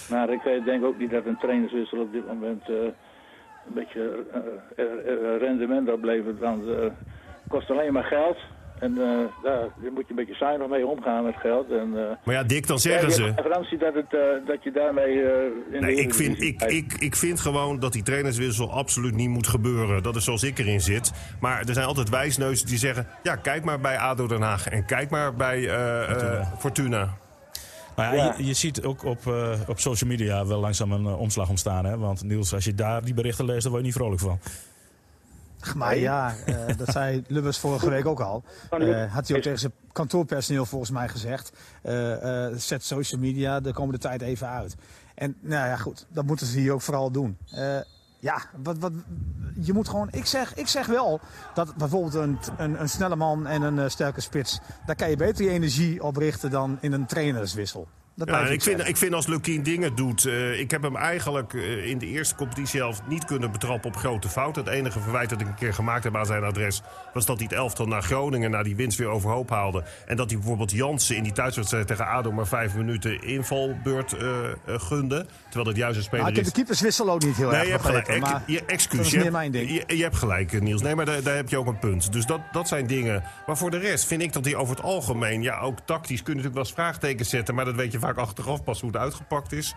[0.10, 4.26] Maar ik eh, denk ook niet dat een trainerswissel op dit moment eh, een beetje
[4.76, 4.86] eh,
[5.40, 6.40] rendement oplevert.
[6.40, 6.94] Want het
[7.48, 8.38] kost alleen maar geld.
[8.82, 11.72] En eh, daar daar moet je een beetje zuinig mee omgaan met geld.
[11.72, 13.34] En, eh, Maar ja, Dick, dan ja, zeggen ze...
[13.36, 16.94] garantie dat, het, eh, dat je daarmee eh, in Nee, de ik vind, ik, ik,
[16.94, 20.04] ik vind gewoon dat die trainerswissel absoluut niet moet gebeuren.
[20.04, 21.12] Dat is zoals ik erin zit.
[21.40, 23.08] Maar er zijn altijd wijsneuzen die zeggen...
[23.24, 27.10] ja, kijk maar bij ADO Den Haag en kijk maar bij eh, eh, Fortuna.
[27.96, 28.34] Maar ja, Ja.
[28.38, 31.86] Je, je ziet ook op, eh, op social media wel langzaam een eh, omslag ontstaan.
[31.86, 31.98] Hè?
[31.98, 34.40] Want Niels, als je daar die berichten leest, dan word je niet vrolijk van.
[35.76, 38.44] Maar ja, eh, dat zei Lubbers vorige week ook al.
[38.70, 41.52] Eh, had hij ook tegen zijn kantoorpersoneel volgens mij gezegd.
[41.82, 44.76] eh, zet social media de komende tijd even uit.
[45.16, 47.38] En nou ja, goed, dat moeten ze hier ook vooral doen.
[48.20, 48.92] Ja, wat, wat,
[49.60, 50.08] je moet gewoon.
[50.12, 51.20] Ik zeg, ik zeg wel
[51.54, 54.60] dat bijvoorbeeld een, een, een snelle man en een sterke spits.
[54.86, 57.88] Daar kan je beter je energie op richten dan in een trainerswissel.
[58.16, 60.26] Dat Ja, ik, vind, ik vind als Lukien dingen doet...
[60.26, 64.30] eh, ik heb hem eigenlijk eh, in de eerste competitiehelft niet kunnen betrappen op grote
[64.30, 64.64] fouten.
[64.64, 66.82] Het enige verwijt dat ik een keer gemaakt heb aan zijn adres...
[67.14, 69.84] was dat hij het elftal naar Groningen, na die winst weer overhoop haalde.
[70.06, 72.32] En dat hij bijvoorbeeld Jansen in die thuiswedstrijd tegen ADO...
[72.32, 74.28] maar vijf minuten invalbeurt eh,
[74.66, 75.26] gunde.
[75.44, 76.52] Terwijl het juist een speler Nou, ik heb is...
[76.52, 78.06] de keeperswissel ook niet heel Nee, erg je hebt gelijk.
[78.06, 78.98] begrepen, Ex- maar je, excuus.
[78.98, 79.70] dat is je meer hebt- mijn ding.
[79.88, 80.82] Je, je hebt gelijk, Niels.
[80.82, 82.14] Nee, maar daar, daar heb je ook een punt.
[82.14, 83.24] Dus dat, dat zijn dingen.
[83.48, 85.42] Maar voor de rest vind ik dat hij over het algemeen...
[85.42, 87.56] ja, ook tactisch kun je natuurlijk wel eens vraagtekens zetten...
[87.56, 89.76] maar dat weet je vaak achteraf pas hoe het uitgepakt is.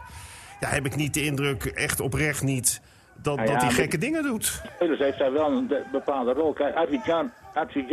[0.61, 2.81] Ja, heb ik niet de indruk, echt oprecht niet...
[3.15, 4.63] dat, Nou ja, dat hij gekke dingen doet.
[4.75, 6.53] spelers heeft daar wel een de- bepaalde rol.
[6.53, 7.85] Kijk, Advidjan had hij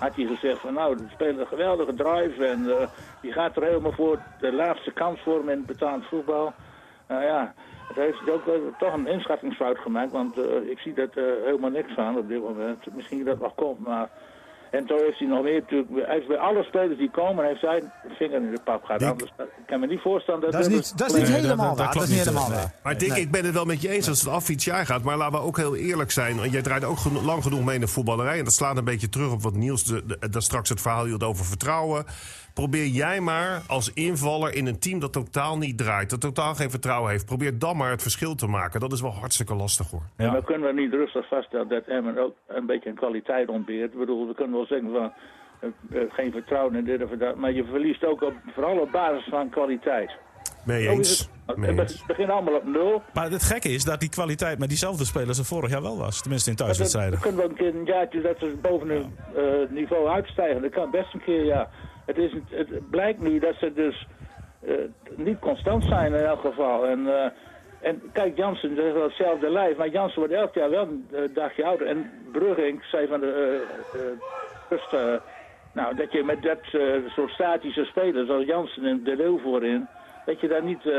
[0.00, 2.74] had hij gezegd van nou, die spelen een geweldige drive en uh,
[3.22, 6.52] die gaat er helemaal voor de laatste kans vormen in betaald voetbal.
[7.08, 7.54] Nou ja,
[7.88, 11.92] het heeft ook uh, toch een inschattingsfout gemaakt, want uh, ik zie dat helemaal niks
[11.94, 12.94] van op dit moment.
[12.94, 14.08] Misschien dat nog komt, maar
[14.70, 16.06] en toen heeft hij nog meer natuurlijk...
[16.06, 19.02] Hij heeft bij alle spelers die komen, heeft hij een vinger in de pap gehad.
[19.02, 20.52] Anders ik kan me niet voorstellen dat...
[20.52, 21.92] Dat is niet, dat is niet helemaal waar.
[21.94, 22.74] Dat, is niet helemaal waar.
[22.82, 25.02] Maar Dick, ik ben het wel met je eens als het affietsjaar gaat.
[25.02, 26.36] Maar laten we ook heel eerlijk zijn.
[26.36, 28.38] Want jij draait ook lang genoeg mee in de voetballerij.
[28.38, 31.22] En dat slaat een beetje terug op wat Niels de, de, straks het verhaal hield
[31.22, 32.04] over vertrouwen.
[32.54, 36.70] Probeer jij maar als invaller in een team dat totaal niet draait, dat totaal geen
[36.70, 38.80] vertrouwen heeft, probeer dan maar het verschil te maken.
[38.80, 40.02] Dat is wel hartstikke lastig hoor.
[40.16, 40.32] Ja.
[40.32, 43.92] we kunnen we niet rustig vaststellen dat Emmen ook een beetje een kwaliteit ontbeert.
[43.92, 45.12] Ik bedoel, we kunnen wel zeggen van
[45.90, 49.28] uh, geen vertrouwen in dit of dat, maar je verliest ook op, vooral op basis
[49.28, 50.10] van kwaliteit.
[50.64, 51.30] Mee eens.
[51.46, 53.02] Het begint allemaal op nul.
[53.14, 56.20] Maar het gekke is dat die kwaliteit met diezelfde spelers er vorig jaar wel was.
[56.20, 57.14] Tenminste in thuiswedstrijden.
[57.14, 60.62] We kunnen wel een keer een jaartje dat ze boven hun uh, niveau uitstijgen.
[60.62, 61.70] Dat kan best een keer, ja.
[62.06, 64.06] Het, is, het blijkt nu dat ze dus
[64.62, 64.74] uh,
[65.16, 66.86] niet constant zijn in elk geval.
[66.86, 67.26] En, uh,
[67.82, 71.06] en kijk, Jansen, dat is wel hetzelfde lijf, maar Jansen wordt elk jaar wel een
[71.12, 71.86] uh, dagje ouder.
[71.86, 73.62] En Brugging zei van de
[74.68, 74.92] rust,
[75.72, 76.58] nou, dat je met dat
[77.14, 79.88] soort statische spelers zoals Jansen en De Leeuw voorin
[80.30, 80.94] dat je daar niet, uh,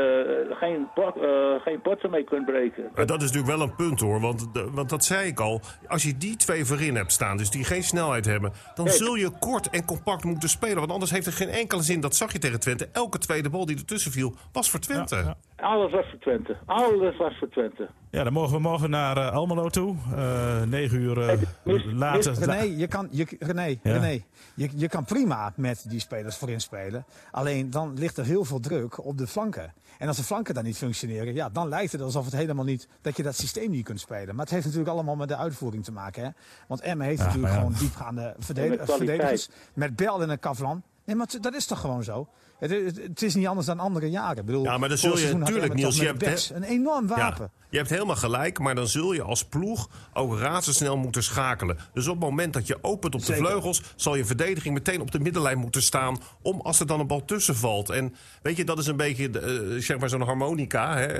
[0.56, 2.90] geen, pot, uh, geen potten mee kunt breken.
[2.94, 5.60] Maar dat is natuurlijk wel een punt hoor, want, want dat zei ik al.
[5.86, 8.52] Als je die twee voorin hebt staan, dus die geen snelheid hebben...
[8.74, 10.76] dan zul je kort en compact moeten spelen.
[10.76, 12.88] Want anders heeft het geen enkele zin, dat zag je tegen Twente.
[12.92, 15.16] Elke tweede bal die ertussen viel, was voor Twente.
[15.16, 15.36] Ja, ja.
[15.62, 16.56] Alles was voor Twente.
[16.66, 17.88] Alles was voor Twente.
[18.10, 19.94] Ja, dan mogen we morgen naar uh, Almelo toe.
[20.14, 21.18] Uh, negen uur
[21.64, 22.34] uh, later.
[22.34, 23.78] René, je kan, je, René, ja.
[23.82, 24.22] René
[24.54, 27.04] je, je kan prima met die spelers voorin spelen.
[27.30, 29.72] Alleen dan ligt er heel veel druk op de flanken.
[29.98, 32.88] En als de flanken dan niet functioneren, ja, dan lijkt het alsof het helemaal niet,
[33.00, 34.34] dat je dat systeem niet kunt spelen.
[34.34, 36.24] Maar het heeft natuurlijk allemaal met de uitvoering te maken.
[36.24, 36.30] Hè?
[36.68, 39.48] Want Emmen heeft ja, natuurlijk gewoon diepgaande verdedig verdedigers.
[39.74, 40.82] Met Bel en een Kavlan.
[41.04, 42.28] Nee, maar dat is toch gewoon zo?
[42.58, 44.36] Het, het, is niet anders dan andere jaren.
[44.36, 47.50] Ik bedoel, ja, maar dan zul je natuurlijk, Niels, je hebt een enorm wapen.
[47.54, 51.78] Ja, je hebt helemaal gelijk, maar dan zul je als ploeg ook razendsnel moeten schakelen.
[51.92, 55.10] Dus op het moment dat je opent op de vleugels, zal je verdediging meteen op
[55.10, 56.18] de middenlijn moeten staan.
[56.42, 57.90] Om als er dan een bal tussen valt.
[57.90, 61.18] En weet je, dat is een beetje uh, zeg maar zo'n harmonica, hè?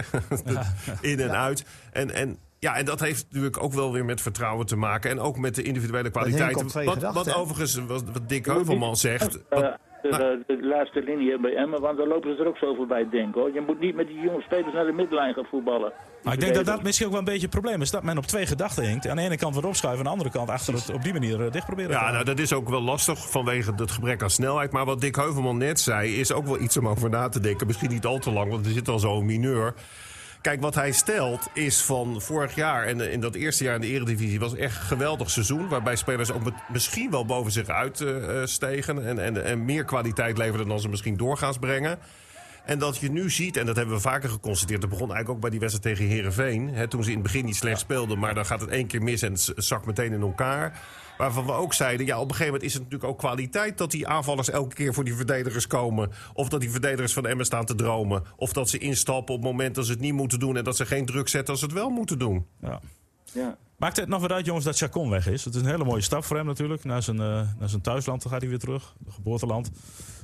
[1.10, 1.64] in en uit.
[1.92, 5.10] En, en ja, en dat heeft natuurlijk ook wel weer met vertrouwen te maken.
[5.10, 6.84] En ook met de individuele kwaliteiten.
[6.84, 9.38] Wat, wat overigens, wat, wat Dick Heuvelman zegt.
[9.48, 11.80] Wat, de, de, laatste linie bij Emmen.
[11.80, 13.52] Want dan lopen ze er ook zo voorbij, denk hoor.
[13.52, 15.92] Je moet niet met die jonge spelers naar de middenlijn gaan voetballen.
[16.22, 17.90] Maar ik denk dat dat misschien ook wel een beetje het probleem is.
[17.90, 19.08] Dat men op twee gedachten hinkt.
[19.08, 21.50] Aan de ene kant wat opschuiven, aan de andere kant achter het op die manier
[21.50, 21.90] dicht proberen.
[21.90, 24.72] Ja, nou dat is ook wel lastig vanwege het gebrek aan snelheid.
[24.72, 27.66] Maar wat Dick Heuvelman net zei, is ook wel iets om over na te denken.
[27.66, 29.74] Misschien niet al te lang, want er zit al zo'n mineur.
[30.42, 33.86] Kijk, wat hij stelt is van vorig jaar en in dat eerste jaar in de
[33.86, 35.68] Eredivisie was echt een geweldig seizoen.
[35.68, 40.68] Waarbij spelers ook misschien wel boven zich uitstegen uh, en, en, en meer kwaliteit leverden
[40.68, 41.98] dan ze misschien doorgaans brengen.
[42.64, 44.80] En dat je nu ziet, en dat hebben we vaker geconstateerd...
[44.80, 46.88] dat begon eigenlijk ook bij die wedstrijd tegen Herenveen.
[46.88, 49.22] Toen ze in het begin niet slecht speelden, maar dan gaat het één keer mis
[49.22, 50.80] en het zakt meteen in elkaar.
[51.18, 53.78] Waarvan we ook zeiden, ja, op een gegeven moment is het natuurlijk ook kwaliteit...
[53.78, 56.10] dat die aanvallers elke keer voor die verdedigers komen.
[56.34, 58.22] Of dat die verdedigers van Emmen staan te dromen.
[58.36, 60.56] Of dat ze instappen op het moment dat ze het niet moeten doen...
[60.56, 62.46] en dat ze geen druk zetten als ze het wel moeten doen.
[62.60, 62.80] Ja.
[63.32, 63.56] ja.
[63.76, 65.44] Maakt het nog weer uit, jongens, dat Chacon weg is?
[65.44, 66.84] Het is een hele mooie stap voor hem natuurlijk.
[66.84, 67.22] Naar zijn, uh,
[67.58, 69.70] naar zijn thuisland dan gaat hij weer terug, geboorteland.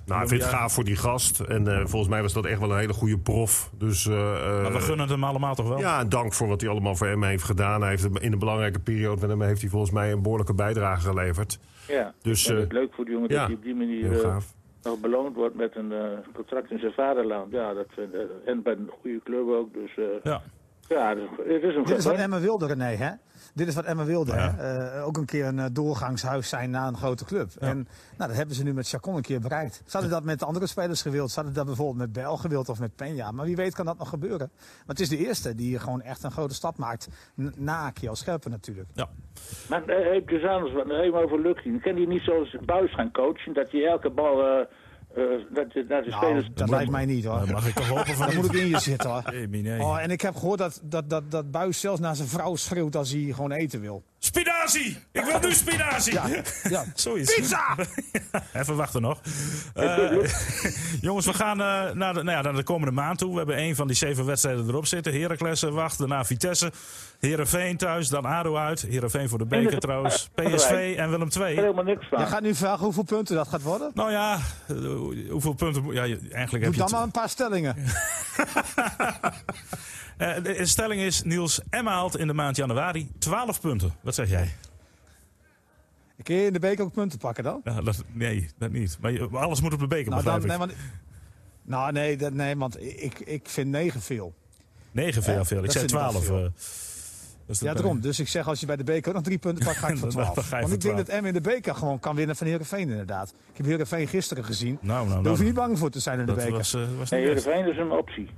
[0.09, 1.40] Nou, ik vind het gaaf voor die gast.
[1.40, 3.70] En uh, volgens mij was dat echt wel een hele goede prof.
[3.78, 4.14] Dus, uh,
[4.62, 5.78] maar we gunnen het hem allemaal toch wel?
[5.78, 7.80] Ja, en dank voor wat hij allemaal voor hem heeft gedaan.
[7.80, 11.00] Hij heeft in een belangrijke periode met hem heeft hij volgens mij een behoorlijke bijdrage
[11.00, 11.59] geleverd.
[11.88, 14.42] Ja, dus, het is leuk voor die jongen ja, dat hij op die manier
[14.82, 15.92] nog beloond wordt met een
[16.34, 17.52] contract in zijn vaderland.
[17.52, 17.86] Ja, dat
[18.44, 19.74] en bij een goede club ook.
[19.74, 20.42] Dus, ja.
[20.88, 23.11] Ja, het is een Dit is wat Emma wilde, René, hè?
[23.59, 24.32] Dit is wat Emma wilde.
[24.32, 24.96] Hè?
[24.96, 27.50] Uh, ook een keer een uh, doorgangshuis zijn naar een grote club.
[27.59, 27.76] En
[28.16, 29.74] nou, dat hebben ze nu met Chacon een keer bereikt.
[29.74, 31.30] Ze hadden dat met andere spelers gewild.
[31.30, 33.30] Ze hadden dat bijvoorbeeld met Bel gewild of met Penja.
[33.30, 34.50] Maar wie weet kan dat nog gebeuren.
[34.59, 37.09] Maar het is de eerste die gewoon echt een grote stap maakt.
[37.56, 38.88] Na Kiel Scherpen natuurlijk.
[38.94, 39.09] Ja.
[39.68, 41.78] Maar even anders, even over Lucky.
[41.78, 43.54] Kan hij niet zoals Buis gaan coachen?
[43.54, 44.64] Dat je elke bal uh,
[45.14, 46.50] dat, dat de nou, spelers...
[46.54, 47.50] dat lijkt mij niet hoor.
[47.50, 49.22] mag ik toch hopen van Dan moet ik in je zitten hoor.
[49.78, 52.96] Oh, en ik heb gehoord dat, dat, dat, dat Buis zelfs naar zijn vrouw schreeuwt
[52.96, 54.02] als hij gewoon eten wil.
[54.18, 54.96] Spinazie!
[55.12, 56.12] Ik wil nu spinazie!
[56.12, 56.26] Ja,
[56.68, 56.84] ja.
[56.94, 57.34] Zoiets.
[57.34, 57.76] Pizza!
[58.60, 59.20] Even wachten nog.
[59.76, 60.10] Uh,
[61.00, 63.30] jongens, we gaan uh, naar, de, nou ja, naar de komende maand toe.
[63.30, 65.20] We hebben één van die zeven wedstrijden erop zitten.
[65.20, 66.72] Heracles wacht, daarna Vitesse.
[67.18, 68.80] Herenveen thuis, dan ADO uit.
[68.80, 70.28] Herenveen voor de beker trouwens.
[70.34, 71.54] PSV en Willem II.
[71.54, 72.20] Helemaal niks van.
[72.20, 73.90] Je gaat nu vragen hoeveel punten dat gaat worden?
[73.94, 74.38] Nou ja,
[75.30, 75.92] hoeveel punten...
[75.92, 77.76] Ja, eigenlijk Doe heb je dan maar een paar stellingen.
[80.18, 83.94] Uh, de stelling is, Niels Emma haalt in de maand januari 12 punten.
[84.09, 84.48] Wat zeg jij?
[86.22, 87.61] Kun je in de beker ook punten pakken dan?
[87.64, 88.98] Ja, dat, nee, dat niet.
[89.00, 90.59] Maar je- alles moet op de beker, Nou, begrijp dan, ik.
[90.59, 90.78] nee, want,
[91.62, 94.34] nou nee, dat, nee, want ik, ik vind 9 veel.
[94.90, 95.64] 9 veel, veel.
[95.64, 96.24] Ik zei vind ik wel 12.
[96.24, 96.44] veel.
[96.44, 96.50] eh.
[97.46, 98.00] Dus dat Ja, daarom.
[98.00, 99.96] Dus ik zeg, als je bij de beker ook nog drie punten pakt, ga ik
[99.98, 100.48] voor Dan- dan 12.
[100.48, 102.88] ga je Want ik denk dat M in de beker gewoon kan winnen van Heerenveen
[102.90, 103.28] inderdaad.
[103.50, 104.78] Ik heb Heerenveen gisteren gezien.
[104.80, 105.28] Nou, nou, Daar nou.
[105.28, 106.56] hoef je niet bang voor te zijn in de dat beker.
[106.56, 107.11] was, eh, was.
[107.11, 108.30] Heerenveen is een optie.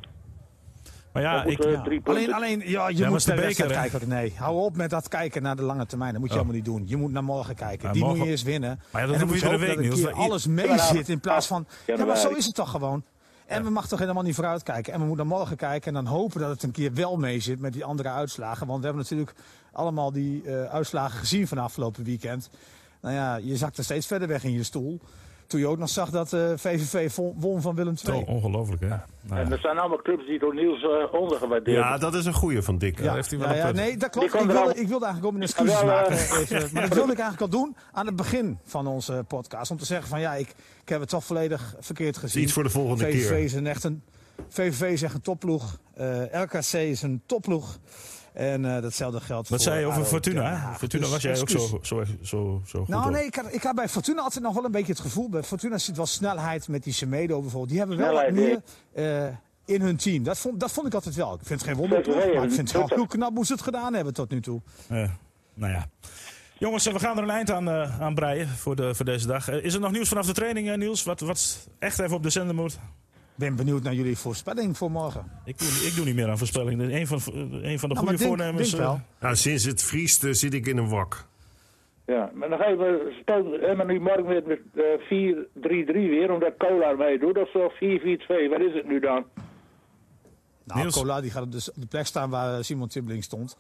[1.13, 1.65] Maar ja, ik.
[2.05, 4.09] Alleen, alleen ja, je moet de naar de beker, kijken.
[4.09, 6.13] Nee, hou op met dat kijken naar de lange termijn.
[6.13, 6.41] Dat moet je Oh.
[6.43, 6.89] helemaal niet doen.
[6.89, 7.87] Je moet naar morgen kijken.
[7.87, 8.81] Ja, Die morgen- moet je eerst winnen.
[8.91, 11.21] Maar ja, dat en dan moet je hopen week, dat alles mee Ja, zit in
[11.21, 11.67] plaats van...
[11.87, 13.03] Ja, maar zo is het toch gewoon.
[13.47, 14.93] En we mag toch helemaal niet vooruit kijken.
[14.93, 17.41] En we moeten naar morgen kijken en dan hopen dat het een keer wel mee
[17.41, 18.67] zit met die andere uitslagen.
[18.67, 19.33] Want we hebben natuurlijk
[19.73, 22.51] allemaal die eh, uitslagen gezien van afgelopen weekend.
[23.01, 25.01] Nou ja, je zakte steeds verder weg in je stoel.
[25.51, 28.25] Toen je ook nog zag dat eh, VVV vo- won van Willem II.
[28.27, 28.89] ongelooflijk, hè?
[28.89, 29.51] Nou En ja.
[29.53, 32.79] er zijn allemaal clubs die door Niels eh ondergewaardeerd Ja, dat is een goeie van
[32.79, 33.01] Dick.
[33.01, 34.27] Ja, heeft hij wel Ja, ja, nee, dat klopt.
[34.27, 36.13] Ik wilde, wel- ik wilde eigenlijk ook een wel, maken.
[36.13, 39.71] eh, Even, maar dat wilde ik eigenlijk al doen aan het begin van onze podcast.
[39.71, 40.49] Om te zeggen van ja, ik,
[40.83, 42.43] ik heb het toch volledig verkeerd gezien.
[42.43, 43.39] Iets voor de volgende VVV keer.
[43.39, 44.03] is een echt een,
[44.49, 45.79] VVV is echt een topploeg.
[45.95, 47.79] Eh, RKC is een topploeg.
[48.41, 50.74] En eh, datzelfde geldt voor Wat zei je over Fortuna?
[50.78, 53.11] Fortuna Dus was jij ook zo, zo, zo, zo goed Nou op.
[53.12, 55.28] nee, ik had, ik had bij Fortuna altijd nog wel een beetje het gevoel.
[55.28, 57.70] Bij Fortuna zit wel snelheid met die Semedo bijvoorbeeld.
[57.70, 58.62] Die hebben wel wat meer
[58.93, 59.26] eh,
[59.64, 60.22] in hun team.
[60.22, 61.34] Dat vond, dat vond ik altijd wel.
[61.34, 63.62] Ik vind het geen VVV maar ik vind het wel heel knap hoe ze het
[63.62, 64.61] gedaan hebben tot nu toe.
[65.55, 65.86] Nou ja.
[66.59, 69.26] Jongens, eh, we gaan er een eind aan, eh, aan breien voor, de, voor deze
[69.26, 69.49] dag.
[69.49, 71.03] Is er nog nieuws vanaf de training, Niels?
[71.03, 72.78] Wat, wat echt even op de zender moet?
[73.41, 75.30] Ik ben benieuwd naar jullie voorspelling voor morgen.
[75.45, 76.95] Ik doe, ik doe niet meer aan voorspellingen.
[76.95, 78.70] Een van, eh, een van de Nou, goede denk- voornemens.
[78.70, 78.93] denk wel.
[78.95, 81.26] eh, Nou, sinds het vriest eh, zit ik in een wak.
[82.07, 86.97] Ja, maar dan even, stel Emma nu morgen weer met eh, 4-3-3 weer, omdat Kolar
[86.97, 87.38] meedoet.
[87.38, 89.24] Of zo 4-4-2, wat is het nu dan?
[90.64, 90.95] Nou, Niels?
[90.95, 93.57] Cola die gaat op de, op de plek staan waar Simon Tibbeling stond.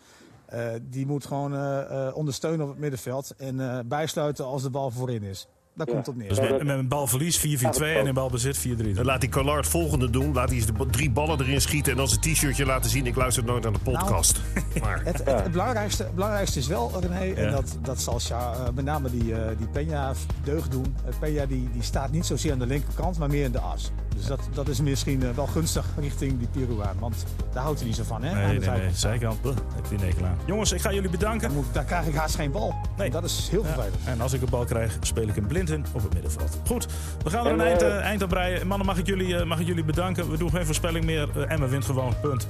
[0.46, 4.70] Eh, die moet gewoon eh, eh, ondersteunen op het middenveld en eh, bijsluiten als de
[4.70, 5.48] bal voorin is.
[5.86, 5.94] Daar Ja.
[5.94, 6.28] komt het op neer.
[6.28, 8.92] Dus met, een balverlies 4-4-2 en in balbezit 4-3.
[8.94, 10.32] Dan laat die Collard het volgende doen.
[10.32, 13.06] Laat hij eens de drie ballen erin schieten en dan zijn t-shirtje laten zien.
[13.06, 14.40] Ik luister nooit naar de podcast.
[14.82, 17.34] maar Het, het, het belangrijkste, het belangrijkste is wel, René, Ja.
[17.34, 20.96] en dat, dat zal Sja, eh, met name die, eh die Peña deugd doen.
[21.08, 23.90] Uh, Peña die, die staat niet zozeer aan de linkerkant, maar meer in de as.
[24.20, 26.96] Dus dat, dat is misschien eh, wel gunstig richting die Peruaan.
[26.98, 28.30] Want daar houdt hij niet zo van, hè?
[28.30, 28.90] aan Nee, de nee, nee.
[28.94, 29.42] zijkant.
[29.42, 30.38] Buh, heb je een hekel aan.
[30.46, 31.48] Jongens, ik ga jullie bedanken.
[31.48, 32.74] Dan, moet, dan krijg ik haast geen bal.
[32.96, 33.06] Nee.
[33.06, 33.94] En dat is heel Ja, vervelend.
[34.04, 36.58] En als ik een bal krijg, speel ik hem blind in op het middenveld.
[36.66, 36.86] Goed,
[37.22, 38.66] we gaan er een En, eind, eh, eh, eind aan breien.
[38.66, 40.30] Mannen, mag ik, jullie, eh, mag ik jullie bedanken.
[40.30, 41.46] We doen geen voorspelling meer.
[41.48, 42.46] Emma wint gewoon, punt.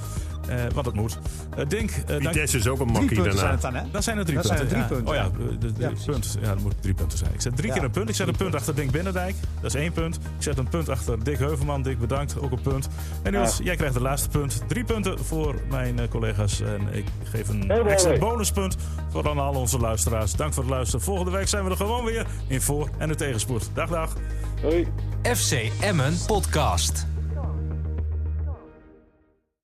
[0.49, 1.19] Eh, want het moet.
[1.57, 2.23] Eh Dink, dank...
[2.23, 3.51] Vitesse is ook een makkie zijn daarna.
[3.51, 3.83] het dan, hè?
[3.91, 4.79] Dat zijn er drie Dat zijn punten.
[4.79, 5.03] er drie ja.
[5.03, 6.39] punten, Oh ja, de, de, Ja, punt.
[6.41, 7.31] Ja, dat moet drie punten zijn.
[7.35, 8.09] Ik zet drie Ja, keer een punt.
[8.09, 9.35] Ik zet een punt achter Dink Binnendijk.
[9.61, 10.17] Dat is één punt.
[10.17, 11.83] Ik zet een punt achter Dick Heuvelman.
[11.83, 12.41] Dick, bedankt.
[12.41, 12.89] Ook een punt.
[13.23, 14.63] En Niels, jij krijgt de laatste punt.
[14.69, 16.61] Drie punten voor mijn eh, collega's.
[16.61, 18.77] En ik geef een extra bonuspunt
[19.11, 20.33] voor aan al onze luisteraars.
[20.33, 21.05] Dank voor het luisteren.
[21.05, 23.71] Volgende week zijn we er gewoon weer in voor- en de tegenspoed.
[23.75, 24.13] Dag, dag.
[24.63, 24.87] Hoi.
[25.23, 27.10] FC Emmen Podcast.